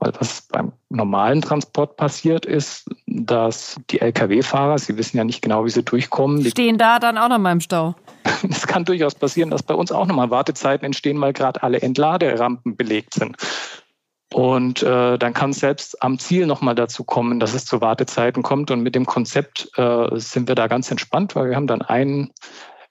Weil 0.00 0.12
was 0.18 0.42
beim 0.48 0.72
normalen 0.88 1.42
Transport 1.42 1.96
passiert 1.96 2.46
ist, 2.46 2.88
dass 3.06 3.78
die 3.90 4.00
Lkw-Fahrer, 4.00 4.78
sie 4.78 4.96
wissen 4.96 5.18
ja 5.18 5.24
nicht 5.24 5.42
genau, 5.42 5.64
wie 5.66 5.70
sie 5.70 5.82
durchkommen. 5.82 6.44
Stehen 6.44 6.78
da 6.78 6.98
dann 6.98 7.18
auch 7.18 7.28
noch 7.28 7.38
mal 7.38 7.52
im 7.52 7.60
Stau. 7.60 7.94
Es 8.50 8.66
kann 8.66 8.86
durchaus 8.86 9.14
passieren, 9.14 9.50
dass 9.50 9.62
bei 9.62 9.74
uns 9.74 9.92
auch 9.92 10.06
nochmal 10.06 10.30
Wartezeiten 10.30 10.86
entstehen, 10.86 11.20
weil 11.20 11.34
gerade 11.34 11.62
alle 11.62 11.82
Entladerampen 11.82 12.76
belegt 12.76 13.14
sind. 13.14 13.36
Und 14.32 14.82
äh, 14.82 15.18
dann 15.18 15.34
kann 15.34 15.50
es 15.50 15.58
selbst 15.58 16.02
am 16.02 16.18
Ziel 16.18 16.46
nochmal 16.46 16.74
dazu 16.74 17.04
kommen, 17.04 17.40
dass 17.40 17.52
es 17.52 17.64
zu 17.64 17.80
Wartezeiten 17.80 18.42
kommt. 18.42 18.70
Und 18.70 18.82
mit 18.82 18.94
dem 18.94 19.04
Konzept 19.04 19.68
äh, 19.76 20.08
sind 20.14 20.48
wir 20.48 20.54
da 20.54 20.68
ganz 20.68 20.90
entspannt, 20.90 21.34
weil 21.34 21.50
wir 21.50 21.56
haben 21.56 21.66
dann 21.66 21.82
einen 21.82 22.30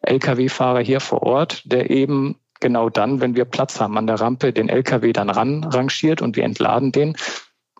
Lkw-Fahrer 0.01 0.81
hier 0.81 0.99
vor 0.99 1.23
Ort, 1.23 1.63
der 1.65 1.89
eben 1.89 2.35
genau 2.59 2.89
dann, 2.89 3.21
wenn 3.21 3.35
wir 3.35 3.45
Platz 3.45 3.79
haben 3.79 3.97
an 3.97 4.07
der 4.07 4.19
Rampe, 4.19 4.53
den 4.53 4.69
LKW 4.69 5.13
dann 5.13 5.29
ranrangiert 5.29 6.21
und 6.21 6.35
wir 6.35 6.43
entladen 6.43 6.91
den. 6.91 7.15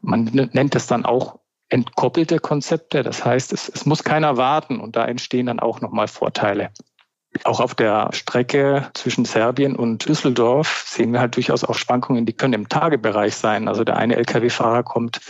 Man 0.01 0.25
nennt 0.25 0.75
es 0.75 0.88
dann 0.88 1.05
auch 1.05 1.39
entkoppelte 1.69 2.39
Konzepte. 2.39 3.03
Das 3.03 3.24
heißt, 3.24 3.53
es, 3.53 3.69
es 3.69 3.86
muss 3.86 4.03
keiner 4.03 4.38
warten 4.38 4.79
und 4.79 4.95
da 4.95 5.05
entstehen 5.05 5.45
dann 5.45 5.59
auch 5.59 5.81
nochmal 5.81 6.07
Vorteile. 6.07 6.71
Auch 7.43 7.59
auf 7.59 7.75
der 7.75 8.09
Strecke 8.12 8.89
zwischen 8.95 9.24
Serbien 9.24 9.75
und 9.75 10.07
Düsseldorf 10.07 10.83
sehen 10.88 11.13
wir 11.13 11.19
halt 11.19 11.36
durchaus 11.36 11.63
auch 11.63 11.75
Schwankungen, 11.75 12.25
die 12.25 12.33
können 12.33 12.53
im 12.53 12.69
Tagebereich 12.69 13.36
sein. 13.36 13.67
Also 13.67 13.83
der 13.83 13.98
eine 13.98 14.15
Lkw-Fahrer 14.15 14.81
kommt 14.81 15.21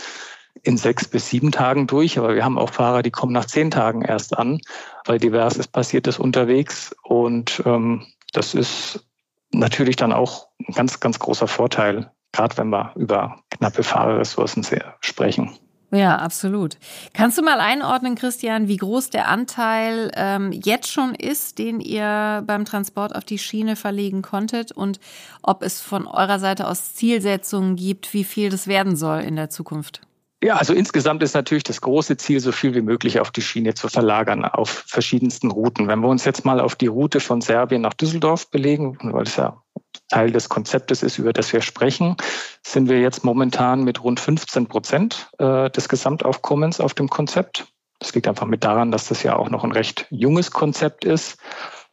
in 0.62 0.78
sechs 0.78 1.06
bis 1.06 1.28
sieben 1.28 1.52
Tagen 1.52 1.86
durch, 1.86 2.18
aber 2.18 2.34
wir 2.34 2.44
haben 2.44 2.58
auch 2.58 2.70
Fahrer, 2.70 3.02
die 3.02 3.10
kommen 3.10 3.32
nach 3.32 3.44
zehn 3.44 3.70
Tagen 3.70 4.02
erst 4.02 4.36
an, 4.36 4.60
weil 5.04 5.18
diverses 5.18 5.68
passiert 5.68 6.06
ist 6.06 6.18
unterwegs. 6.18 6.96
Und 7.02 7.62
ähm, 7.66 8.06
das 8.32 8.54
ist 8.54 9.04
natürlich 9.52 9.96
dann 9.96 10.12
auch 10.12 10.48
ein 10.66 10.74
ganz, 10.74 11.00
ganz 11.00 11.18
großer 11.18 11.48
Vorteil, 11.48 12.10
gerade 12.32 12.56
wenn 12.56 12.70
wir 12.70 12.92
über 12.96 13.40
knappe 13.50 13.82
Fahrerressourcen 13.82 14.64
sprechen. 15.00 15.58
Ja, 15.92 16.16
absolut. 16.16 16.78
Kannst 17.14 17.36
du 17.36 17.42
mal 17.42 17.58
einordnen, 17.58 18.14
Christian, 18.14 18.68
wie 18.68 18.76
groß 18.76 19.10
der 19.10 19.26
Anteil 19.26 20.12
ähm, 20.14 20.52
jetzt 20.52 20.86
schon 20.86 21.16
ist, 21.16 21.58
den 21.58 21.80
ihr 21.80 22.44
beim 22.46 22.64
Transport 22.64 23.16
auf 23.16 23.24
die 23.24 23.38
Schiene 23.38 23.74
verlegen 23.74 24.22
konntet 24.22 24.70
und 24.70 25.00
ob 25.42 25.64
es 25.64 25.80
von 25.80 26.06
eurer 26.06 26.38
Seite 26.38 26.68
aus 26.68 26.94
Zielsetzungen 26.94 27.74
gibt, 27.74 28.14
wie 28.14 28.22
viel 28.22 28.50
das 28.50 28.68
werden 28.68 28.94
soll 28.94 29.20
in 29.22 29.34
der 29.34 29.50
Zukunft? 29.50 30.02
Ja, 30.42 30.56
also 30.56 30.72
insgesamt 30.72 31.22
ist 31.22 31.34
natürlich 31.34 31.64
das 31.64 31.82
große 31.82 32.16
Ziel, 32.16 32.40
so 32.40 32.50
viel 32.50 32.74
wie 32.74 32.80
möglich 32.80 33.20
auf 33.20 33.30
die 33.30 33.42
Schiene 33.42 33.74
zu 33.74 33.88
verlagern, 33.88 34.46
auf 34.46 34.84
verschiedensten 34.86 35.50
Routen. 35.50 35.86
Wenn 35.86 36.00
wir 36.00 36.08
uns 36.08 36.24
jetzt 36.24 36.46
mal 36.46 36.60
auf 36.60 36.76
die 36.76 36.86
Route 36.86 37.20
von 37.20 37.42
Serbien 37.42 37.82
nach 37.82 37.92
Düsseldorf 37.92 38.50
belegen, 38.50 38.96
weil 39.02 39.24
das 39.24 39.36
ja 39.36 39.62
Teil 40.08 40.32
des 40.32 40.48
Konzeptes 40.48 41.02
ist, 41.02 41.18
über 41.18 41.34
das 41.34 41.52
wir 41.52 41.60
sprechen, 41.60 42.16
sind 42.62 42.88
wir 42.88 43.00
jetzt 43.00 43.22
momentan 43.22 43.84
mit 43.84 44.02
rund 44.02 44.18
15 44.18 44.66
Prozent 44.66 45.30
äh, 45.38 45.68
des 45.70 45.90
Gesamtaufkommens 45.90 46.80
auf 46.80 46.94
dem 46.94 47.10
Konzept. 47.10 47.66
Das 47.98 48.14
liegt 48.14 48.26
einfach 48.26 48.46
mit 48.46 48.64
daran, 48.64 48.90
dass 48.90 49.08
das 49.08 49.22
ja 49.22 49.36
auch 49.36 49.50
noch 49.50 49.62
ein 49.62 49.72
recht 49.72 50.06
junges 50.08 50.50
Konzept 50.50 51.04
ist. 51.04 51.38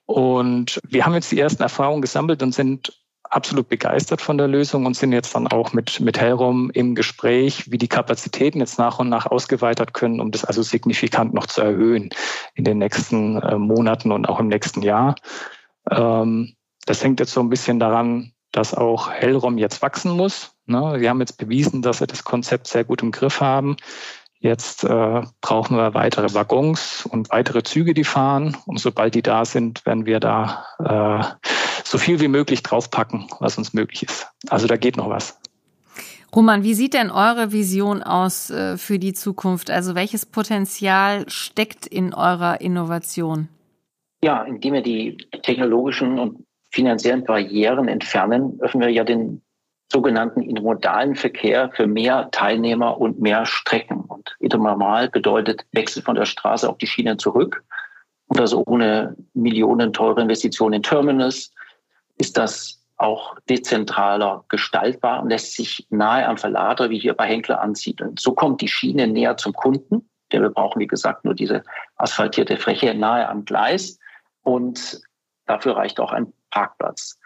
Und 0.05 0.79
wir 0.88 1.05
haben 1.05 1.13
jetzt 1.13 1.31
die 1.31 1.39
ersten 1.39 1.62
Erfahrungen 1.62 2.01
gesammelt 2.01 2.41
und 2.41 2.53
sind 2.53 2.97
absolut 3.29 3.69
begeistert 3.69 4.21
von 4.21 4.37
der 4.37 4.47
Lösung 4.47 4.85
und 4.85 4.95
sind 4.95 5.11
jetzt 5.11 5.35
dann 5.35 5.47
auch 5.47 5.73
mit, 5.73 5.99
mit 5.99 6.19
Hellrom 6.19 6.69
im 6.71 6.95
Gespräch, 6.95 7.71
wie 7.71 7.77
die 7.77 7.87
Kapazitäten 7.87 8.59
jetzt 8.59 8.79
nach 8.79 8.99
und 8.99 9.09
nach 9.09 9.25
ausgeweitet 9.25 9.93
können, 9.93 10.19
um 10.19 10.31
das 10.31 10.45
also 10.45 10.61
signifikant 10.61 11.33
noch 11.33 11.45
zu 11.45 11.61
erhöhen 11.61 12.09
in 12.55 12.63
den 12.63 12.77
nächsten 12.79 13.41
äh, 13.41 13.57
Monaten 13.57 14.11
und 14.11 14.27
auch 14.27 14.39
im 14.39 14.47
nächsten 14.47 14.81
Jahr. 14.81 15.15
Ähm, 15.89 16.53
das 16.85 17.03
hängt 17.03 17.19
jetzt 17.19 17.33
so 17.33 17.41
ein 17.41 17.49
bisschen 17.49 17.79
daran, 17.79 18.31
dass 18.51 18.73
auch 18.73 19.11
Hellrom 19.11 19.57
jetzt 19.57 19.81
wachsen 19.81 20.11
muss. 20.11 20.51
Ne? 20.65 20.95
Wir 20.99 21.09
haben 21.09 21.19
jetzt 21.19 21.37
bewiesen, 21.37 21.81
dass 21.81 21.99
wir 21.99 22.07
das 22.07 22.23
Konzept 22.23 22.67
sehr 22.67 22.83
gut 22.83 23.01
im 23.01 23.11
Griff 23.11 23.41
haben. 23.41 23.77
Jetzt 24.39 24.83
äh, 24.83 25.21
brauchen 25.41 25.77
wir 25.77 25.93
weitere 25.95 26.33
Waggons 26.33 27.07
und 27.09 27.31
weitere 27.31 27.63
Züge, 27.63 27.93
die 27.93 28.03
fahren. 28.03 28.55
Und 28.65 28.79
sobald 28.79 29.15
die 29.15 29.23
da 29.23 29.45
sind, 29.45 29.85
werden 29.85 30.05
wir 30.05 30.19
da 30.19 30.65
äh, 30.79 31.49
so 31.89 31.97
viel 31.97 32.19
wie 32.19 32.28
möglich 32.28 32.63
draufpacken, 32.63 33.28
was 33.39 33.58
uns 33.58 33.73
möglich 33.73 34.04
ist. 34.04 34.28
Also 34.50 34.67
da 34.67 34.78
geht 34.78 34.97
noch 34.97 35.10
was. 35.10 35.39
Roman, 36.36 36.63
wie 36.63 36.73
sieht 36.73 36.93
denn 36.93 37.10
eure 37.10 37.52
Vision 37.52 38.04
aus 38.04 38.50
äh, 38.50 38.78
für 38.78 39.00
die 39.00 39.13
Zukunft? 39.13 39.71
Also 39.71 39.95
welches 39.95 40.26
Potenzial 40.26 41.30
steckt 41.30 41.88
in 41.88 42.13
eurer 42.13 42.60
Innovation? 42.60 43.47
Ja, 44.21 44.43
indem 44.43 44.73
wir 44.73 44.82
die 44.82 45.17
technologischen 45.43 46.19
und 46.19 46.43
finanziellen 46.69 47.23
Barrieren 47.23 47.88
entfernen, 47.88 48.60
öffnen 48.62 48.82
wir 48.82 48.91
ja 48.91 49.04
den 49.04 49.41
sogenannten 49.89 50.41
intermodalen 50.41 51.15
Verkehr 51.15 51.71
für 51.73 51.88
mehr 51.88 52.30
Teilnehmer 52.32 53.00
und 53.00 53.21
mehr 53.21 53.45
Strecken. 53.45 54.02
Und 54.02 54.36
intermodal 54.39 55.10
bedeutet 55.10 55.65
Wechsel 55.71 56.04
von 56.04 56.15
der 56.15 56.26
Straße 56.26 56.69
auf 56.69 56.78
die 56.78 56.88
Schiene 56.88 57.15
zurück. 57.15 57.63
Und 58.28 58.39
das 58.39 58.54
ohne 58.54 59.15
millionenteure 59.34 60.21
Investitionen 60.21 60.73
in 60.73 60.84
Terminals 60.84 61.54
ist 62.17 62.38
das 62.38 62.84
auch 62.97 63.38
dezentraler 63.47 64.43
gestaltbar 64.49 65.21
und 65.21 65.30
lässt 65.30 65.56
sich 65.56 65.86
nahe 65.89 66.27
am 66.27 66.38
Verlader 66.38 66.89
wie 66.89 66.99
hier 66.99 67.13
bei 67.13 67.27
Henkler 67.27 67.62
ansiedeln. 67.62 68.15
So 68.17 68.34
kommt 68.34 68.62
die 68.62 68.67
Schiene 68.67 69.08
näher 69.08 69.38
zum 69.38 69.53
Kunden. 69.53 70.10
Denn 70.32 70.41
wir 70.41 70.49
brauchen, 70.49 70.80
wie 70.80 70.88
gesagt, 70.88 71.23
nur 71.23 71.36
diese 71.36 71.63
asphaltierte 71.95 72.58
Fläche 72.58 72.93
nahe 72.93 73.30
am 73.30 73.45
Gleis. 73.45 73.99
Und 74.41 75.01
dafür 75.45 75.77
reicht 75.77 75.99
auch 75.99 76.12
ein 76.12 76.34
Parkplatz. 76.49 77.19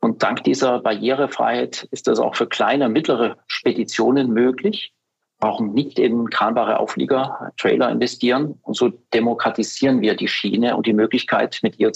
Und 0.00 0.22
dank 0.22 0.44
dieser 0.44 0.80
Barrierefreiheit 0.80 1.88
ist 1.90 2.06
das 2.06 2.18
auch 2.18 2.36
für 2.36 2.46
kleine 2.46 2.86
und 2.86 2.92
mittlere 2.92 3.36
Speditionen 3.46 4.30
möglich, 4.30 4.92
brauchen 5.40 5.72
nicht 5.72 5.98
in 5.98 6.30
kranbare 6.30 6.78
Auflieger, 6.78 7.52
Trailer 7.56 7.90
investieren. 7.90 8.58
Und 8.62 8.74
so 8.74 8.88
demokratisieren 9.12 10.00
wir 10.00 10.16
die 10.16 10.28
Schiene 10.28 10.76
und 10.76 10.86
die 10.86 10.92
Möglichkeit, 10.92 11.58
mit 11.62 11.78
ihr 11.78 11.92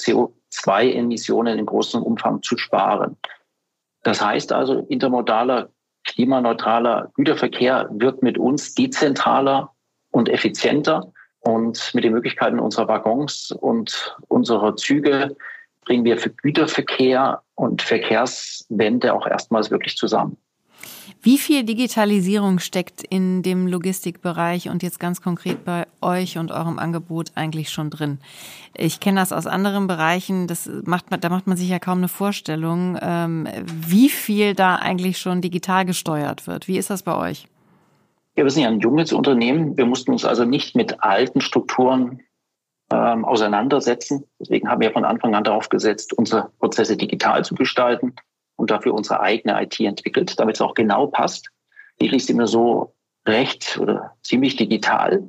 CO2-Emissionen 0.53 1.59
in 1.59 1.67
großem 1.67 2.03
Umfang 2.03 2.43
zu 2.43 2.57
sparen. 2.57 3.17
Das 4.03 4.25
heißt 4.25 4.53
also, 4.53 4.87
intermodaler, 4.89 5.71
klimaneutraler 6.05 7.11
Güterverkehr 7.15 7.89
wird 7.93 8.23
mit 8.23 8.39
uns 8.39 8.75
dezentraler 8.75 9.73
und 10.11 10.29
effizienter. 10.29 11.13
Und 11.41 11.93
mit 11.95 12.05
den 12.05 12.13
Möglichkeiten 12.13 12.61
unserer 12.61 12.87
Waggons 12.87 13.51
und 13.51 14.17
unserer 14.29 14.77
Züge 14.77 15.37
bringen 15.85 16.05
wir 16.05 16.17
für 16.17 16.31
Güterverkehr 16.31 17.43
und 17.57 17.83
Verkehrswende 17.83 19.13
auch 19.13 19.27
erstmals 19.27 19.71
wirklich 19.71 19.97
zusammen. 19.97 20.37
Wie 21.25 21.39
viel 21.39 21.63
Digitalisierung 21.63 22.59
steckt 22.59 23.05
in 23.05 23.45
dem 23.45 23.69
Logistikbereich 23.69 24.69
und 24.69 24.83
jetzt 24.83 24.99
ganz 24.99 25.23
konkret 25.23 25.65
bei 25.65 25.87
euch 26.01 26.37
und 26.37 26.51
eurem 26.51 26.81
Angebot 26.81 27.31
eigentlich 27.37 27.71
schon 27.71 27.91
drin? 27.91 28.19
Ich 28.77 28.99
kenne 28.99 29.21
das 29.21 29.33
aus 29.33 29.47
anderen 29.47 29.87
Bereichen, 29.87 30.49
das 30.49 30.69
macht 30.85 31.13
man, 31.13 31.21
da 31.21 31.29
macht 31.29 31.47
man 31.47 31.57
sich 31.57 31.69
ja 31.69 31.79
kaum 31.79 31.99
eine 31.99 32.09
Vorstellung, 32.09 32.99
ähm, 33.01 33.47
wie 33.65 34.09
viel 34.09 34.55
da 34.55 34.77
eigentlich 34.77 35.19
schon 35.19 35.41
digital 35.41 35.85
gesteuert 35.85 36.49
wird. 36.49 36.67
Wie 36.67 36.77
ist 36.77 36.91
das 36.91 37.05
bei 37.05 37.15
euch? 37.15 37.47
Ja, 38.37 38.43
wir 38.43 38.51
sind 38.51 38.65
ja 38.65 38.69
ein 38.69 38.81
junges 38.81 39.13
Unternehmen. 39.13 39.77
Wir 39.77 39.87
mussten 39.87 40.11
uns 40.11 40.25
also 40.25 40.45
nicht 40.45 40.75
mit 40.75 41.05
alten 41.05 41.41
Strukturen 41.41 42.23
ähm, 42.91 43.25
auseinandersetzen. 43.25 44.25
Deswegen 44.41 44.69
haben 44.69 44.81
wir 44.81 44.91
von 44.91 45.05
Anfang 45.05 45.37
an 45.37 45.45
darauf 45.45 45.69
gesetzt, 45.69 46.15
unsere 46.15 46.51
Prozesse 46.59 46.97
digital 46.97 47.45
zu 47.45 47.55
gestalten 47.55 48.17
und 48.57 48.71
dafür 48.71 48.95
unsere 48.95 49.21
eigene 49.21 49.61
IT 49.63 49.79
entwickelt, 49.81 50.39
damit 50.39 50.57
es 50.57 50.61
auch 50.61 50.75
genau 50.75 51.07
passt. 51.07 51.51
Die 52.01 52.15
ist 52.15 52.31
immer 52.31 52.47
so 52.47 52.95
recht 53.27 53.79
oder 53.79 54.17
ziemlich 54.23 54.57
digital. 54.57 55.29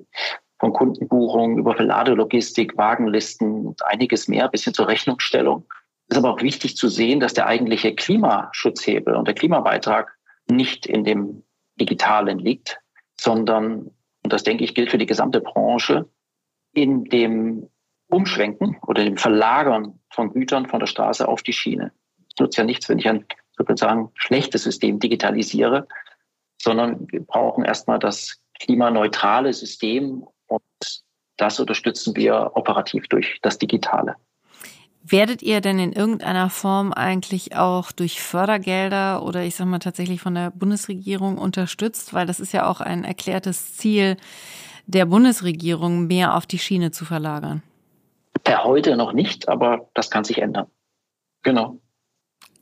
Von 0.59 0.73
Kundenbuchungen 0.73 1.57
über 1.57 1.75
Verladelogistik, 1.75 2.77
Wagenlisten 2.77 3.67
und 3.67 3.85
einiges 3.85 4.27
mehr 4.27 4.47
bis 4.47 4.63
hin 4.63 4.73
zur 4.73 4.87
Rechnungsstellung. 4.87 5.65
Es 6.07 6.17
ist 6.17 6.23
aber 6.23 6.33
auch 6.33 6.41
wichtig 6.41 6.77
zu 6.77 6.87
sehen, 6.87 7.19
dass 7.19 7.33
der 7.33 7.47
eigentliche 7.47 7.93
Klimaschutzhebel 7.95 9.15
und 9.15 9.27
der 9.27 9.35
Klimabeitrag 9.35 10.15
nicht 10.49 10.85
in 10.85 11.03
dem 11.03 11.43
Digitalen 11.79 12.39
liegt, 12.39 12.79
sondern, 13.19 13.91
und 14.23 14.33
das 14.33 14.43
denke 14.43 14.63
ich 14.63 14.75
gilt 14.75 14.91
für 14.91 14.97
die 14.97 15.05
gesamte 15.05 15.41
Branche, 15.41 16.07
in 16.73 17.05
dem 17.05 17.69
Umschwenken 18.09 18.77
oder 18.85 19.03
dem 19.03 19.17
Verlagern 19.17 19.99
von 20.09 20.31
Gütern 20.33 20.67
von 20.67 20.79
der 20.79 20.87
Straße 20.87 21.27
auf 21.27 21.41
die 21.41 21.53
Schiene. 21.53 21.91
Nutzt 22.39 22.57
ja 22.57 22.63
nichts, 22.63 22.89
wenn 22.89 22.99
ich 22.99 23.07
ein 23.07 23.25
sozusagen 23.57 24.11
schlechtes 24.15 24.63
System 24.63 24.99
digitalisiere, 24.99 25.87
sondern 26.61 27.07
wir 27.11 27.21
brauchen 27.21 27.63
erstmal 27.65 27.99
das 27.99 28.41
klimaneutrale 28.59 29.53
System 29.53 30.25
und 30.47 30.61
das 31.37 31.59
unterstützen 31.59 32.15
wir 32.15 32.51
operativ 32.55 33.07
durch 33.07 33.39
das 33.41 33.57
Digitale. 33.57 34.15
Werdet 35.05 35.41
ihr 35.41 35.59
denn 35.59 35.79
in 35.79 35.91
irgendeiner 35.91 36.49
Form 36.49 36.93
eigentlich 36.93 37.57
auch 37.57 37.91
durch 37.91 38.21
Fördergelder 38.21 39.23
oder 39.23 39.43
ich 39.43 39.55
sag 39.55 39.67
mal 39.67 39.79
tatsächlich 39.79 40.21
von 40.21 40.33
der 40.33 40.49
Bundesregierung 40.51 41.37
unterstützt? 41.37 42.13
Weil 42.13 42.25
das 42.25 42.39
ist 42.39 42.53
ja 42.53 42.69
auch 42.69 42.79
ein 42.79 43.03
erklärtes 43.03 43.75
Ziel 43.75 44.15
der 44.85 45.05
Bundesregierung, 45.05 46.07
mehr 46.07 46.35
auf 46.35 46.45
die 46.45 46.59
Schiene 46.59 46.91
zu 46.91 47.03
verlagern. 47.03 47.63
Per 48.45 48.63
heute 48.63 48.95
noch 48.95 49.11
nicht, 49.11 49.49
aber 49.49 49.89
das 49.93 50.09
kann 50.09 50.23
sich 50.23 50.41
ändern. 50.41 50.67
Genau. 51.43 51.79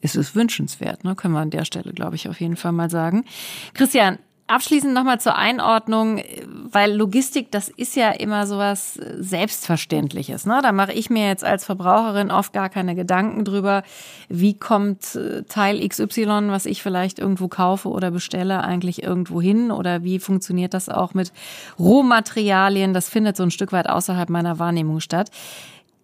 Es 0.02 0.16
ist 0.16 0.36
wünschenswert, 0.36 1.04
ne? 1.04 1.16
können 1.16 1.34
wir 1.34 1.42
an 1.42 1.52
der 1.52 1.66
Stelle, 1.66 1.94
glaube 1.94 2.16
ich, 2.16 2.28
auf 2.28 2.40
jeden 2.40 2.58
Fall 2.58 2.72
mal 2.72 2.90
sagen. 2.90 3.26
Christian, 3.74 4.18
Abschließend 4.52 4.94
nochmal 4.94 5.22
zur 5.22 5.38
Einordnung, 5.38 6.22
weil 6.46 6.94
Logistik, 6.94 7.54
das 7.54 7.70
ist 7.70 7.96
ja 7.96 8.10
immer 8.10 8.46
sowas 8.46 8.96
Selbstverständliches. 8.96 10.46
Ne? 10.46 10.60
Da 10.62 10.74
mache 10.74 10.92
ich 10.92 11.10
mir 11.10 11.26
jetzt 11.26 11.46
als 11.46 11.64
Verbraucherin 11.64 12.32
oft 12.32 12.52
gar 12.52 12.68
keine 12.68 12.94
Gedanken 12.94 13.46
drüber, 13.46 13.84
wie 14.28 14.54
kommt 14.54 15.16
äh, 15.16 15.44
Teil 15.44 15.88
XY, 15.88 16.50
was 16.50 16.66
ich 16.66 16.84
vielleicht 16.84 17.18
irgendwo 17.18 17.48
kaufe 17.48 17.88
oder 17.88 18.12
bestelle, 18.12 18.62
eigentlich 18.62 19.04
irgendwo 19.04 19.42
hin 19.42 19.72
oder 19.72 20.04
wie 20.04 20.20
funktioniert 20.20 20.74
das 20.74 20.90
auch 20.90 21.14
mit 21.14 21.32
Rohmaterialien. 21.80 22.94
Das 22.94 23.08
findet 23.08 23.38
so 23.38 23.44
ein 23.44 23.52
Stück 23.52 23.72
weit 23.72 23.88
außerhalb 23.88 24.30
meiner 24.30 24.60
Wahrnehmung 24.60 25.00
statt. 25.00 25.32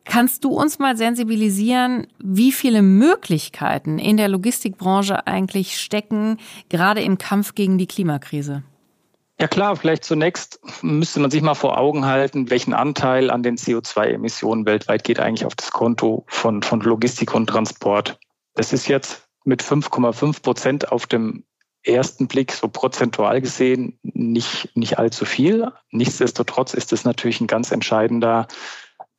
Kannst 0.10 0.44
du 0.44 0.50
uns 0.50 0.80
mal 0.80 0.96
sensibilisieren, 0.96 2.08
wie 2.20 2.52
viele 2.52 2.82
Möglichkeiten 2.82 4.00
in 4.00 4.18
der 4.18 4.30
Logistikbranche 4.30 5.28
eigentlich 5.28 5.80
stecken, 5.80 6.38
gerade 6.70 7.02
im 7.02 7.18
Kampf 7.18 7.56
gegen 7.56 7.78
die 7.78 7.88
Klimakrise? 7.88 8.64
Ja 9.40 9.48
klar, 9.48 9.76
vielleicht 9.76 10.04
zunächst 10.04 10.60
müsste 10.82 11.20
man 11.20 11.30
sich 11.30 11.44
mal 11.44 11.54
vor 11.54 11.78
Augen 11.78 12.06
halten, 12.06 12.50
welchen 12.50 12.74
Anteil 12.74 13.30
an 13.30 13.44
den 13.44 13.58
CO2-Emissionen 13.58 14.66
weltweit 14.66 15.04
geht 15.04 15.20
eigentlich 15.20 15.46
auf 15.46 15.56
das 15.56 15.72
Konto 15.72 16.24
von, 16.28 16.64
von 16.64 16.80
Logistik 16.82 17.36
und 17.36 17.48
Transport. 17.48 18.18
Das 18.56 18.74
ist 18.74 18.88
jetzt 18.88 19.28
mit 19.44 19.62
5,5 19.62 20.42
Prozent 20.42 20.92
auf 20.92 21.06
dem 21.06 21.44
ersten 21.84 22.28
Blick 22.28 22.52
so 22.52 22.68
prozentual 22.68 23.40
gesehen 23.40 24.00
nicht, 24.02 24.76
nicht 24.76 24.98
allzu 24.98 25.26
viel. 25.26 25.72
Nichtsdestotrotz 25.92 26.74
ist 26.74 26.92
es 26.92 27.06
natürlich 27.06 27.40
ein 27.40 27.48
ganz 27.48 27.72
entscheidender 27.72 28.48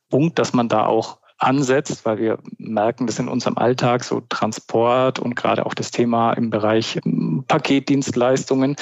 Punkt, 0.09 0.39
dass 0.39 0.53
man 0.53 0.69
da 0.69 0.85
auch 0.85 1.19
ansetzt, 1.39 2.05
weil 2.05 2.17
wir 2.17 2.39
merken, 2.57 3.07
dass 3.07 3.17
in 3.17 3.29
unserem 3.29 3.57
Alltag 3.57 4.03
so 4.03 4.21
Transport 4.27 5.19
und 5.19 5.35
gerade 5.35 5.65
auch 5.65 5.73
das 5.73 5.91
Thema 5.91 6.33
im 6.33 6.49
Bereich 6.49 6.99
ähm, 7.05 7.45
Paketdienstleistungen, 7.47 8.75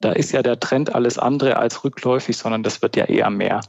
da 0.00 0.12
ist 0.12 0.32
ja 0.32 0.42
der 0.42 0.60
Trend 0.60 0.94
alles 0.94 1.18
andere 1.18 1.56
als 1.56 1.82
rückläufig, 1.84 2.36
sondern 2.36 2.62
das 2.62 2.82
wird 2.82 2.96
ja 2.96 3.06
eher 3.06 3.30
mehr. 3.30 3.62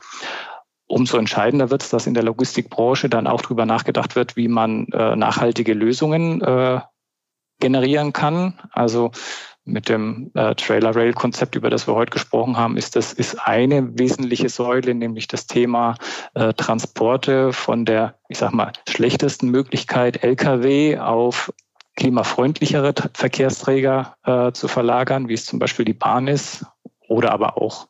Umso 0.88 1.18
entscheidender 1.18 1.72
wird 1.72 1.82
es, 1.82 1.90
dass 1.90 2.06
in 2.06 2.14
der 2.14 2.24
Logistikbranche 2.24 3.10
dann 3.10 3.26
auch 3.26 3.42
darüber 3.42 3.66
nachgedacht 3.66 4.16
wird, 4.16 4.36
wie 4.36 4.48
man 4.48 4.86
äh, 4.90 5.16
nachhaltige 5.16 5.74
Lösungen 5.74 6.42
äh, 6.42 6.80
generieren 7.60 8.14
kann. 8.14 8.60
Also 8.72 9.12
mit 9.66 9.90
dem 9.90 10.32
äh, 10.36 10.54
Trailer-Rail-Konzept, 10.56 11.56
über 11.56 11.70
das 11.70 11.88
wir 11.88 11.96
heute 11.96 12.12
gesprochen 12.12 12.56
haben, 12.56 12.78
ist 12.78 12.96
das 12.96 13.14
ist 13.14 13.36
eine 13.48 13.98
wesentliche 13.98 14.48
Säule, 14.48 14.94
nämlich 14.94 15.28
das 15.28 15.48
Thema 15.48 15.96
äh, 16.36 16.54
Transporte 16.54 17.52
von 17.52 17.84
der, 17.84 18.16
ich 18.30 18.38
sag 18.38 18.54
mal, 18.54 18.72
schlechtesten 18.88 19.50
Möglichkeit 19.50 20.24
Lkw 20.24 21.00
auf 21.00 21.52
klimafreundlichere 21.96 22.94
Verkehrsträger 23.14 24.16
äh, 24.24 24.52
zu 24.52 24.68
verlagern, 24.68 25.28
wie 25.28 25.34
es 25.34 25.46
zum 25.46 25.60
Beispiel 25.60 25.86
die 25.86 25.94
Bahn 25.94 26.28
ist, 26.28 26.66
oder 27.08 27.32
aber 27.32 27.58
auch 27.58 27.88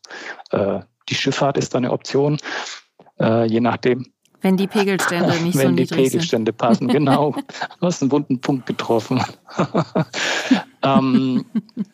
äh, 0.52 0.80
die 1.10 1.16
Schifffahrt 1.16 1.58
ist 1.58 1.74
da 1.74 1.80
eine 1.80 1.92
Option, 1.92 2.38
äh, 3.20 3.46
je 3.46 3.60
nachdem, 3.60 4.06
wenn 4.42 4.58
die 4.58 4.68
Pegelstände 4.68 5.34
nicht 5.44 5.58
Wenn 5.58 5.70
so 5.70 5.70
niedrig 5.70 5.90
sind. 5.90 5.98
Wenn 5.98 6.04
die 6.04 6.10
Pegelstände 6.10 6.54
passen, 6.54 6.88
genau. 6.88 7.32
Du 7.80 7.88
hast 7.88 8.04
einen 8.04 8.12
wunden 8.12 8.40
Punkt 8.40 8.68
getroffen. 8.68 9.24
ähm, 10.86 11.46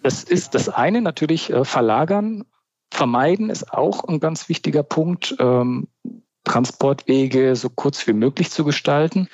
das 0.03 0.23
ist 0.23 0.55
das 0.55 0.69
eine, 0.69 1.01
natürlich 1.01 1.49
äh, 1.51 1.65
verlagern. 1.65 2.43
Vermeiden 2.91 3.49
ist 3.49 3.73
auch 3.73 4.03
ein 4.03 4.19
ganz 4.19 4.49
wichtiger 4.49 4.83
Punkt. 4.83 5.35
Ähm, 5.39 5.87
Transportwege 6.43 7.55
so 7.55 7.69
kurz 7.69 8.07
wie 8.07 8.13
möglich 8.13 8.49
zu 8.49 8.65
gestalten 8.65 9.29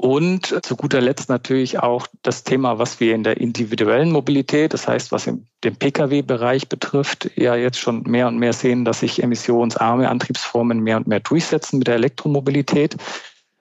und 0.00 0.64
zu 0.64 0.76
guter 0.76 1.02
Letzt 1.02 1.28
natürlich 1.28 1.78
auch 1.78 2.06
das 2.22 2.42
Thema, 2.42 2.78
was 2.78 3.00
wir 3.00 3.14
in 3.14 3.22
der 3.22 3.36
individuellen 3.36 4.12
Mobilität, 4.12 4.72
das 4.72 4.88
heißt, 4.88 5.12
was 5.12 5.24
den 5.26 5.76
Pkw-Bereich 5.76 6.70
betrifft, 6.70 7.30
ja 7.36 7.54
jetzt 7.54 7.78
schon 7.78 8.04
mehr 8.04 8.26
und 8.26 8.38
mehr 8.38 8.54
sehen, 8.54 8.86
dass 8.86 9.00
sich 9.00 9.22
emissionsarme 9.22 10.08
Antriebsformen 10.08 10.80
mehr 10.80 10.96
und 10.96 11.06
mehr 11.06 11.20
durchsetzen 11.20 11.78
mit 11.78 11.86
der 11.86 11.96
Elektromobilität. 11.96 12.96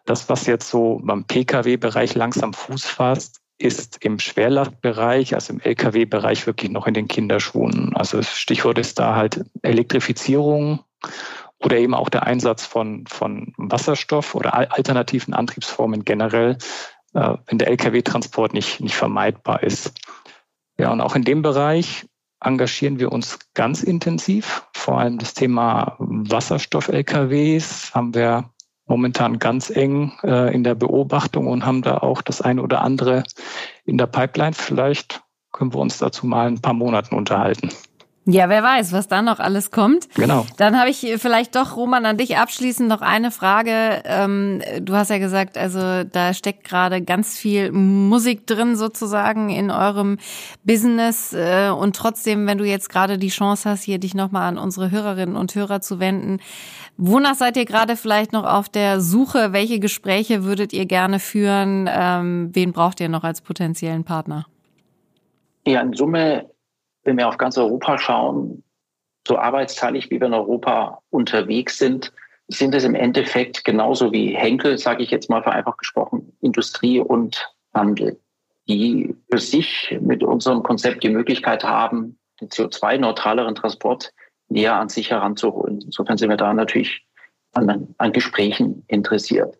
Das, 0.05 0.29
was 0.29 0.45
jetzt 0.45 0.69
so 0.69 1.01
beim 1.03 1.25
Pkw-Bereich 1.25 2.15
langsam 2.15 2.53
Fuß 2.53 2.85
fasst, 2.85 3.41
ist 3.60 4.04
im 4.04 4.19
Schwerlastbereich, 4.19 5.36
also 5.36 5.54
im 5.54 5.60
Lkw-Bereich 5.60 6.48
wirklich 6.48 6.72
noch 6.72 6.88
in 6.88 6.93
den 6.93 7.08
Kinderschuhen. 7.08 7.95
Also 7.95 8.22
Stichwort 8.24 8.80
ist 8.80 8.98
da 9.00 9.15
halt 9.15 9.43
Elektrifizierung 9.62 10.80
oder 11.60 11.78
eben 11.78 11.93
auch 11.93 12.10
der 12.10 12.24
Einsatz 12.24 12.65
von, 12.65 13.06
von 13.08 13.54
Wasserstoff 13.58 14.34
oder 14.34 14.54
alternativen 14.54 15.34
Antriebsformen 15.34 16.06
generell, 16.06 16.58
äh, 17.13 17.36
wenn 17.48 17.58
der 17.58 17.67
Lkw-Transport 17.67 18.54
nicht, 18.54 18.80
nicht 18.80 18.95
vermeidbar 18.95 19.62
ist. 19.62 19.93
Ja, 20.78 20.91
und 20.91 21.02
auch 21.02 21.15
in 21.15 21.24
dem 21.24 21.41
Bereich 21.41 22.06
engagieren 22.41 23.00
wir 23.00 23.12
uns 23.12 23.39
ganz 23.54 23.84
intensiv. 23.84 24.65
Vor 24.74 25.00
allem 25.00 25.17
das 25.17 25.34
Thema 25.34 25.98
Wasserstoff-LKWs 26.00 27.93
haben 27.93 28.15
wir 28.15 28.50
momentan 28.89 29.39
ganz 29.39 29.69
eng 29.69 30.12
äh, 30.23 30.54
in 30.54 30.63
der 30.63 30.75
Beobachtung 30.75 31.47
und 31.47 31.65
haben 31.65 31.82
da 31.82 31.99
auch 31.99 32.21
das 32.21 32.41
eine 32.41 32.62
oder 32.62 32.82
andere 32.82 33.23
in 33.86 33.97
der 33.97 34.08
Pipeline. 34.08 34.54
Vielleicht 34.54 35.21
können 35.54 35.73
wir 35.73 35.80
uns 35.80 35.99
dazu 35.99 36.28
mal 36.28 36.47
ein 36.47 36.62
paar 36.62 36.73
Monaten 36.73 37.15
unterhalten. 37.15 37.69
Ja, 38.31 38.47
wer 38.47 38.61
weiß, 38.61 38.91
was 38.91 39.07
da 39.07 39.23
noch 39.23 39.39
alles 39.39 39.71
kommt. 39.71 40.07
Genau. 40.13 40.45
Dann 40.57 40.79
habe 40.79 40.91
ich 40.91 41.15
vielleicht 41.17 41.55
doch, 41.55 41.75
Roman, 41.75 42.05
an 42.05 42.17
dich 42.17 42.37
abschließend 42.37 42.87
noch 42.87 43.01
eine 43.01 43.31
Frage. 43.31 44.03
Ähm, 44.05 44.61
du 44.81 44.93
hast 44.93 45.09
ja 45.09 45.17
gesagt, 45.17 45.57
also 45.57 46.03
da 46.03 46.33
steckt 46.35 46.63
gerade 46.63 47.01
ganz 47.01 47.37
viel 47.37 47.71
Musik 47.71 48.45
drin 48.45 48.75
sozusagen 48.75 49.49
in 49.49 49.71
eurem 49.71 50.19
Business. 50.63 51.33
Äh, 51.33 51.69
und 51.69 51.95
trotzdem, 51.95 52.45
wenn 52.45 52.59
du 52.59 52.65
jetzt 52.65 52.89
gerade 52.89 53.17
die 53.17 53.29
Chance 53.29 53.67
hast, 53.67 53.83
hier 53.83 53.97
dich 53.97 54.13
nochmal 54.13 54.47
an 54.47 54.59
unsere 54.59 54.91
Hörerinnen 54.91 55.35
und 55.35 55.55
Hörer 55.55 55.81
zu 55.81 55.99
wenden, 55.99 56.39
wonach 56.97 57.35
seid 57.35 57.57
ihr 57.57 57.65
gerade 57.65 57.95
vielleicht 57.95 58.31
noch 58.31 58.45
auf 58.45 58.69
der 58.69 59.01
Suche? 59.01 59.53
Welche 59.53 59.79
Gespräche 59.79 60.43
würdet 60.43 60.71
ihr 60.71 60.85
gerne 60.85 61.19
führen? 61.19 61.89
Ähm, 61.91 62.51
wen 62.53 62.73
braucht 62.73 62.99
ihr 62.99 63.09
noch 63.09 63.23
als 63.23 63.41
potenziellen 63.41 64.03
Partner? 64.03 64.45
Ja, 65.65 65.81
in 65.81 65.93
Summe 65.93 66.45
wenn 67.10 67.17
wir 67.17 67.28
auf 67.28 67.38
ganz 67.38 67.58
Europa 67.58 67.98
schauen, 67.98 68.63
so 69.28 69.38
arbeitsteilig 69.38 70.12
wie 70.12 70.19
wir 70.19 70.28
in 70.28 70.34
Europa 70.34 71.02
unterwegs 71.10 71.78
sind, 71.80 72.13
sind 72.48 72.74
es 72.74 72.84
im 72.84 72.95
Endeffekt 72.95 73.65
genauso 73.65 74.12
wie 74.12 74.36
Henkel, 74.36 74.78
sage 74.78 75.04
ich 75.04 75.12
jetzt 75.12 75.30
mal 75.30 75.43
vereinfacht 75.43 75.80
gesprochen, 75.80 76.36
Industrie 76.41 77.00
und 77.00 77.52
Handel, 77.74 78.19
die 78.67 79.15
für 79.30 79.39
sich 79.39 79.98
mit 80.02 80.24
unserem 80.24 80.63
Konzept 80.63 81.04
die 81.04 81.10
Möglichkeit 81.10 81.63
haben, 81.63 82.17
den 82.39 82.50
CO2-neutraleren 82.50 83.56
Transport 83.56 84.13
näher 84.48 84.76
an 84.76 84.89
sich 84.89 85.12
heranzuholen. 85.12 85.82
Insofern 85.82 86.17
sind 86.17 86.30
wir 86.30 86.38
da 86.38 86.54
natürlich 86.54 87.06
an, 87.54 87.93
an 87.98 88.13
Gesprächen 88.13 88.84
interessiert. 88.88 89.58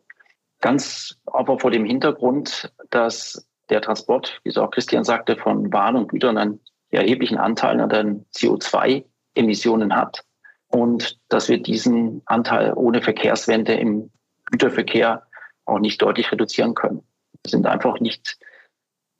Ganz 0.62 1.18
aber 1.26 1.60
vor 1.60 1.72
dem 1.72 1.86
Hintergrund, 1.86 2.72
dass 2.90 3.48
der 3.70 3.82
Transport, 3.82 4.40
wie 4.44 4.50
es 4.50 4.58
auch 4.58 4.72
Christian 4.72 5.04
sagte, 5.04 5.36
von 5.36 5.72
Waren 5.72 5.96
und 5.96 6.10
Gütern 6.10 6.38
ein 6.38 6.60
erheblichen 6.97 7.38
Anteil 7.38 7.80
an 7.80 7.89
den 7.89 8.25
CO2-Emissionen 8.36 9.95
hat 9.95 10.23
und 10.67 11.19
dass 11.30 11.49
wir 11.49 11.62
diesen 11.62 12.21
Anteil 12.25 12.73
ohne 12.73 13.02
Verkehrswende 13.02 13.73
im 13.73 14.12
Güterverkehr 14.45 15.23
auch 15.65 15.80
nicht 15.80 16.02
deutlich 16.02 16.32
reduzieren 16.32 16.73
können. 16.73 17.04
Das 17.43 17.52
sind 17.52 17.65
einfach 17.67 17.99
nicht, 17.99 18.38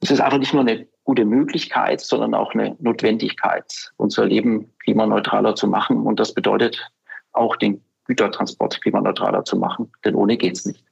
es 0.02 0.12
ist 0.12 0.22
einfach 0.22 0.40
nicht 0.40 0.54
nur 0.54 0.62
eine 0.62 0.88
gute 1.04 1.26
Möglichkeit, 1.26 2.02
sondern 2.02 2.34
auch 2.34 2.54
eine 2.54 2.76
Notwendigkeit, 2.80 3.92
unser 3.98 4.26
Leben 4.26 4.74
klimaneutraler 4.84 5.56
zu 5.56 5.68
machen. 5.68 6.06
Und 6.06 6.20
das 6.20 6.34
bedeutet 6.34 6.90
auch 7.34 7.56
den 7.56 7.84
Gütertransport 8.06 8.82
klimaneutraler 8.82 9.44
zu 9.46 9.58
machen, 9.58 9.92
denn 10.04 10.16
ohne 10.16 10.38
geht's 10.38 10.66
nicht. 10.66 10.84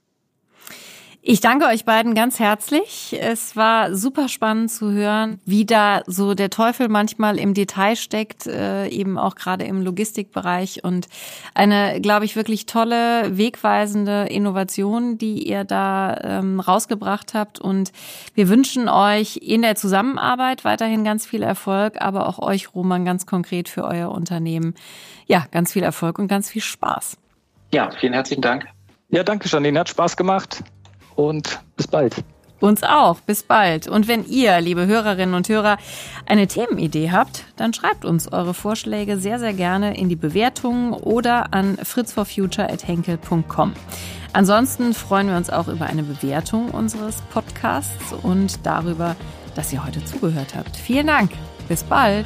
Ich 1.22 1.42
danke 1.42 1.66
euch 1.66 1.84
beiden 1.84 2.16
ganz 2.16 2.40
herzlich. 2.40 3.18
Es 3.20 3.56
war 3.58 3.94
super 3.94 4.30
spannend 4.30 4.72
zu 4.72 4.92
hören, 4.92 5.42
wie 5.46 5.66
da 5.66 6.02
so 6.06 6.36
der 6.36 6.50
Teufel 6.50 6.88
manchmal 6.88 7.38
im 7.38 7.54
Detail 7.54 7.98
steckt, 7.98 8.48
äh, 8.48 8.88
eben 8.88 9.18
auch 9.18 9.36
gerade 9.36 9.66
im 9.66 9.82
Logistikbereich 9.82 10.86
und 10.86 11.08
eine, 11.54 12.00
glaube 12.00 12.24
ich, 12.24 12.38
wirklich 12.38 12.66
tolle, 12.66 13.38
wegweisende 13.38 14.28
Innovation, 14.30 15.18
die 15.18 15.46
ihr 15.46 15.66
da 15.66 16.18
ähm, 16.24 16.60
rausgebracht 16.62 17.34
habt. 17.34 17.60
Und 17.60 17.92
wir 18.34 18.48
wünschen 18.48 18.88
euch 18.88 19.38
in 19.38 19.64
der 19.64 19.76
Zusammenarbeit 19.76 20.64
weiterhin 20.64 21.04
ganz 21.04 21.26
viel 21.26 21.44
Erfolg, 21.44 22.00
aber 22.00 22.30
auch 22.30 22.40
euch, 22.40 22.74
Roman, 22.74 23.04
ganz 23.04 23.26
konkret 23.26 23.68
für 23.68 23.84
euer 23.84 24.12
Unternehmen. 24.12 24.76
Ja, 25.26 25.46
ganz 25.52 25.74
viel 25.74 25.84
Erfolg 25.84 26.20
und 26.20 26.30
ganz 26.30 26.50
viel 26.50 26.62
Spaß. 26.62 27.18
Ja, 27.74 27.92
vielen 27.92 28.14
herzlichen 28.14 28.42
Dank. 28.42 28.66
Ja, 29.10 29.24
danke, 29.24 29.50
Janine. 29.50 29.80
Hat 29.80 29.90
Spaß 29.90 30.16
gemacht 30.16 30.64
und 31.18 31.60
bis 31.76 31.88
bald. 31.88 32.16
Uns 32.60 32.82
auch. 32.82 33.20
Bis 33.22 33.44
bald. 33.44 33.88
Und 33.88 34.08
wenn 34.08 34.26
ihr, 34.26 34.60
liebe 34.62 34.88
Hörerinnen 34.88 35.36
und 35.36 35.48
Hörer, 35.48 35.78
eine 36.26 36.48
Themenidee 36.48 37.12
habt, 37.12 37.46
dann 37.56 37.74
schreibt 37.74 38.04
uns 38.04 38.32
eure 38.32 38.54
Vorschläge 38.54 39.18
sehr, 39.18 39.38
sehr 39.38 39.54
gerne 39.54 39.96
in 39.96 40.10
die 40.10 40.16
Bewertungen 40.16 40.94
oder 40.94 41.54
an 41.54 41.78
fritzforfuture.henkel.com. 41.78 43.74
Ansonsten 44.34 44.94
freuen 44.94 45.28
wir 45.30 45.38
uns 45.38 45.50
auch 45.50 45.68
über 45.68 45.86
eine 45.86 46.04
Bewertung 46.04 46.70
unseres 46.72 47.22
Podcasts 47.34 48.14
und 48.24 48.66
darüber, 48.66 49.16
dass 49.56 49.72
ihr 49.72 49.86
heute 49.86 50.04
zugehört 50.04 50.56
habt. 50.56 50.76
Vielen 50.76 51.08
Dank. 51.08 51.32
Bis 51.68 51.84
bald. 51.84 52.26